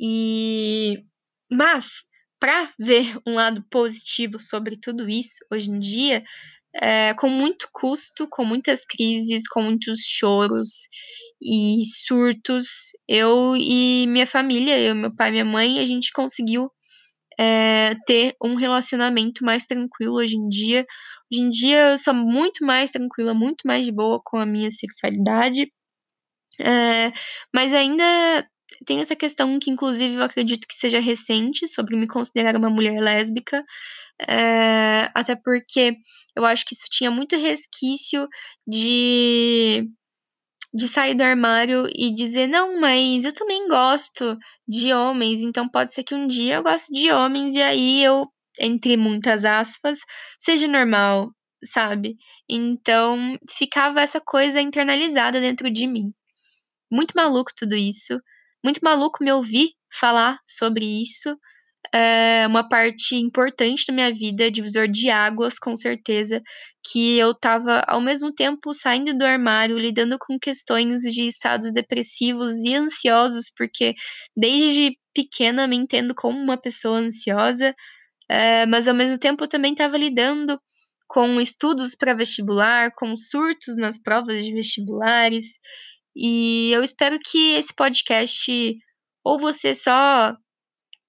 E 0.00 1.04
mas 1.50 2.06
para 2.40 2.68
ver 2.78 3.18
um 3.26 3.34
lado 3.34 3.64
positivo 3.70 4.38
sobre 4.38 4.76
tudo 4.76 5.08
isso 5.08 5.36
hoje 5.50 5.70
em 5.70 5.78
dia, 5.78 6.22
é, 6.74 7.14
com 7.14 7.28
muito 7.28 7.68
custo, 7.72 8.28
com 8.30 8.44
muitas 8.44 8.84
crises, 8.84 9.48
com 9.48 9.62
muitos 9.62 10.00
choros 10.00 10.88
e 11.40 11.82
surtos, 12.04 12.92
eu 13.08 13.56
e 13.56 14.06
minha 14.08 14.26
família, 14.26 14.78
eu, 14.78 14.94
meu 14.94 15.14
pai 15.14 15.30
minha 15.30 15.44
mãe, 15.44 15.78
a 15.78 15.84
gente 15.84 16.12
conseguiu 16.12 16.70
é, 17.38 17.94
ter 18.06 18.34
um 18.42 18.54
relacionamento 18.54 19.44
mais 19.44 19.66
tranquilo 19.66 20.14
hoje 20.16 20.36
em 20.36 20.48
dia. 20.48 20.86
Hoje 21.32 21.40
em 21.42 21.50
dia 21.50 21.90
eu 21.90 21.98
sou 21.98 22.14
muito 22.14 22.64
mais 22.64 22.92
tranquila, 22.92 23.34
muito 23.34 23.66
mais 23.66 23.84
de 23.86 23.92
boa 23.92 24.20
com 24.24 24.38
a 24.38 24.46
minha 24.46 24.70
sexualidade. 24.70 25.70
É, 26.60 27.12
mas 27.54 27.72
ainda 27.72 28.04
tem 28.86 29.00
essa 29.00 29.16
questão 29.16 29.58
que, 29.58 29.70
inclusive, 29.70 30.14
eu 30.16 30.22
acredito 30.22 30.66
que 30.68 30.74
seja 30.74 31.00
recente 31.00 31.68
sobre 31.68 31.96
me 31.96 32.06
considerar 32.08 32.56
uma 32.56 32.70
mulher 32.70 33.00
lésbica. 33.00 33.64
É, 34.28 35.10
até 35.14 35.36
porque 35.36 35.96
eu 36.36 36.44
acho 36.44 36.64
que 36.66 36.74
isso 36.74 36.86
tinha 36.90 37.10
muito 37.10 37.36
resquício 37.36 38.28
de 38.66 39.88
de 40.74 40.86
sair 40.88 41.14
do 41.14 41.22
armário 41.22 41.88
e 41.94 42.14
dizer, 42.14 42.46
não, 42.46 42.78
mas 42.80 43.24
eu 43.24 43.32
também 43.34 43.66
gosto 43.68 44.36
de 44.68 44.92
homens, 44.92 45.42
então 45.42 45.68
pode 45.68 45.92
ser 45.92 46.04
que 46.04 46.14
um 46.14 46.26
dia 46.26 46.56
eu 46.56 46.62
goste 46.62 46.92
de 46.92 47.10
homens 47.10 47.54
e 47.54 47.62
aí 47.62 48.04
eu, 48.04 48.26
entre 48.58 48.96
muitas 48.96 49.44
aspas, 49.44 50.00
seja 50.38 50.66
normal, 50.66 51.30
sabe? 51.64 52.16
Então 52.48 53.38
ficava 53.56 54.00
essa 54.00 54.20
coisa 54.20 54.60
internalizada 54.60 55.40
dentro 55.40 55.70
de 55.70 55.86
mim. 55.86 56.12
Muito 56.90 57.12
maluco 57.14 57.52
tudo 57.56 57.74
isso. 57.74 58.20
Muito 58.64 58.80
maluco 58.82 59.22
me 59.22 59.32
ouvir 59.32 59.70
falar 59.92 60.38
sobre 60.46 60.84
isso 60.84 61.36
é 61.92 62.46
uma 62.46 62.68
parte 62.68 63.16
importante 63.16 63.84
da 63.86 63.92
minha 63.92 64.12
vida, 64.12 64.50
divisor 64.50 64.88
de 64.88 65.10
águas, 65.10 65.58
com 65.58 65.76
certeza, 65.76 66.42
que 66.84 67.16
eu 67.18 67.32
estava 67.32 67.82
ao 67.86 68.00
mesmo 68.00 68.32
tempo 68.32 68.72
saindo 68.74 69.16
do 69.16 69.24
armário, 69.24 69.78
lidando 69.78 70.16
com 70.18 70.38
questões 70.38 71.00
de 71.02 71.26
estados 71.26 71.72
depressivos 71.72 72.64
e 72.64 72.74
ansiosos, 72.74 73.50
porque 73.56 73.94
desde 74.36 74.96
pequena 75.14 75.66
me 75.66 75.76
entendo 75.76 76.14
como 76.14 76.38
uma 76.38 76.60
pessoa 76.60 76.98
ansiosa, 76.98 77.74
é, 78.28 78.66
mas 78.66 78.88
ao 78.88 78.94
mesmo 78.94 79.18
tempo 79.18 79.44
eu 79.44 79.48
também 79.48 79.72
estava 79.72 79.96
lidando 79.96 80.60
com 81.08 81.40
estudos 81.40 81.94
para 81.94 82.14
vestibular, 82.14 82.92
com 82.94 83.16
surtos 83.16 83.76
nas 83.76 84.00
provas 84.02 84.44
de 84.44 84.52
vestibulares, 84.52 85.58
e 86.14 86.70
eu 86.72 86.82
espero 86.82 87.18
que 87.24 87.54
esse 87.54 87.74
podcast 87.74 88.78
ou 89.24 89.38
você 89.38 89.74
só 89.74 90.36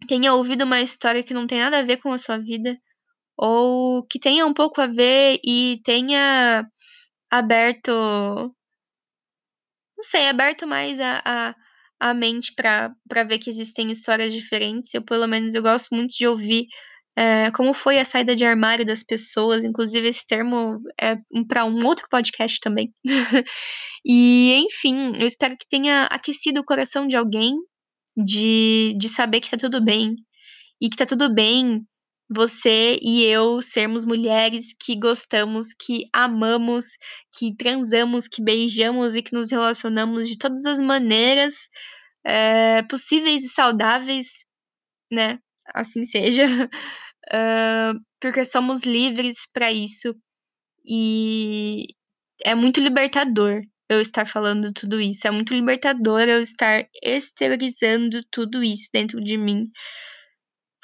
tenha 0.07 0.33
ouvido 0.33 0.63
uma 0.63 0.81
história 0.81 1.23
que 1.23 1.33
não 1.33 1.47
tem 1.47 1.59
nada 1.59 1.79
a 1.79 1.83
ver 1.83 1.97
com 1.97 2.11
a 2.11 2.17
sua 2.17 2.37
vida, 2.37 2.77
ou 3.37 4.05
que 4.07 4.19
tenha 4.19 4.45
um 4.45 4.53
pouco 4.53 4.81
a 4.81 4.87
ver 4.87 5.39
e 5.45 5.79
tenha 5.83 6.65
aberto. 7.29 7.91
Não 9.95 10.03
sei, 10.03 10.27
aberto 10.27 10.67
mais 10.67 10.99
a, 10.99 11.21
a, 11.25 11.55
a 11.99 12.13
mente 12.13 12.53
para 12.53 13.23
ver 13.27 13.39
que 13.39 13.49
existem 13.49 13.89
histórias 13.91 14.33
diferentes. 14.33 14.93
Eu, 14.93 15.03
pelo 15.03 15.27
menos, 15.27 15.53
eu 15.53 15.61
gosto 15.61 15.95
muito 15.95 16.11
de 16.15 16.27
ouvir 16.27 16.67
é, 17.17 17.49
como 17.49 17.73
foi 17.73 17.97
a 17.97 18.05
saída 18.05 18.35
de 18.35 18.45
armário 18.45 18.85
das 18.85 19.01
pessoas. 19.01 19.65
Inclusive, 19.65 20.07
esse 20.07 20.27
termo 20.27 20.79
é 21.01 21.17
para 21.47 21.65
um 21.65 21.83
outro 21.83 22.07
podcast 22.11 22.59
também. 22.59 22.93
e, 24.05 24.53
enfim, 24.65 25.13
eu 25.19 25.25
espero 25.25 25.57
que 25.57 25.67
tenha 25.67 26.03
aquecido 26.05 26.59
o 26.61 26.63
coração 26.63 27.07
de 27.07 27.15
alguém 27.17 27.55
de, 28.15 28.95
de 28.99 29.09
saber 29.09 29.41
que 29.41 29.49
tá 29.49 29.57
tudo 29.57 29.83
bem. 29.83 30.13
E 30.79 30.89
que 30.89 30.95
tá 30.95 31.07
tudo 31.07 31.33
bem 31.33 31.83
você 32.29 32.99
e 33.01 33.23
eu 33.23 33.63
sermos 33.63 34.05
mulheres 34.05 34.75
que 34.79 34.95
gostamos, 34.95 35.69
que 35.73 36.03
amamos, 36.13 36.85
que 37.35 37.55
transamos, 37.55 38.27
que 38.27 38.43
beijamos 38.43 39.15
e 39.15 39.23
que 39.23 39.33
nos 39.33 39.49
relacionamos 39.49 40.27
de 40.27 40.37
todas 40.37 40.65
as 40.65 40.79
maneiras 40.79 41.55
é, 42.23 42.83
possíveis 42.83 43.43
e 43.43 43.49
saudáveis, 43.49 44.45
né? 45.11 45.39
Assim 45.73 46.05
seja. 46.05 46.43
Uh, 47.33 47.99
porque 48.19 48.45
somos 48.45 48.83
livres 48.83 49.47
para 49.51 49.71
isso. 49.71 50.15
E 50.85 51.87
é 52.43 52.55
muito 52.55 52.79
libertador 52.79 53.61
eu 53.89 54.01
estar 54.01 54.25
falando 54.27 54.73
tudo 54.73 54.99
isso. 54.99 55.27
É 55.27 55.31
muito 55.31 55.53
libertador 55.53 56.21
eu 56.21 56.41
estar 56.41 56.85
exteriorizando 57.03 58.23
tudo 58.31 58.63
isso 58.63 58.89
dentro 58.93 59.21
de 59.23 59.37
mim. 59.37 59.69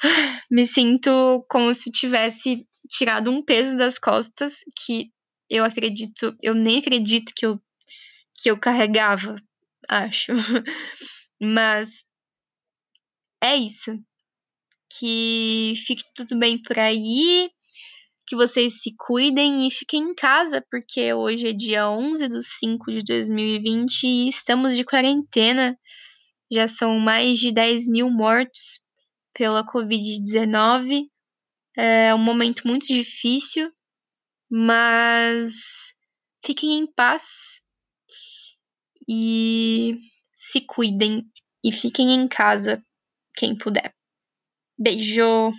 Me 0.50 0.66
sinto 0.66 1.44
como 1.48 1.74
se 1.74 1.90
tivesse 1.90 2.66
tirado 2.88 3.30
um 3.30 3.42
peso 3.42 3.76
das 3.76 3.98
costas 3.98 4.58
que 4.84 5.10
eu 5.50 5.64
acredito, 5.64 6.34
eu 6.42 6.54
nem 6.54 6.78
acredito 6.78 7.32
que 7.36 7.46
eu 7.46 7.60
que 8.36 8.50
eu 8.50 8.58
carregava, 8.58 9.36
acho. 9.88 10.32
Mas 11.40 12.04
é 13.42 13.56
isso. 13.56 13.92
Que 14.98 15.74
fique 15.86 16.04
tudo 16.14 16.38
bem 16.38 16.60
por 16.60 16.78
aí 16.78 17.50
que 18.26 18.34
vocês 18.34 18.80
se 18.80 18.94
cuidem 18.96 19.66
e 19.66 19.70
fiquem 19.70 20.02
em 20.02 20.14
casa, 20.14 20.64
porque 20.70 21.12
hoje 21.12 21.48
é 21.48 21.52
dia 21.52 21.88
11 21.88 22.28
de 22.28 22.42
5 22.42 22.92
de 22.92 23.02
2020 23.02 24.04
e 24.04 24.28
estamos 24.28 24.76
de 24.76 24.84
quarentena. 24.84 25.78
Já 26.50 26.66
são 26.66 26.98
mais 26.98 27.38
de 27.38 27.52
10 27.52 27.88
mil 27.88 28.10
mortos 28.10 28.84
pela 29.34 29.66
Covid-19. 29.66 31.06
É 31.76 32.14
um 32.14 32.18
momento 32.18 32.66
muito 32.66 32.86
difícil, 32.86 33.70
mas 34.50 35.92
fiquem 36.44 36.78
em 36.78 36.86
paz 36.86 37.60
e 39.08 39.98
se 40.34 40.60
cuidem 40.62 41.22
e 41.62 41.72
fiquem 41.72 42.14
em 42.14 42.28
casa 42.28 42.82
quem 43.34 43.56
puder. 43.56 43.92
Beijo! 44.78 45.52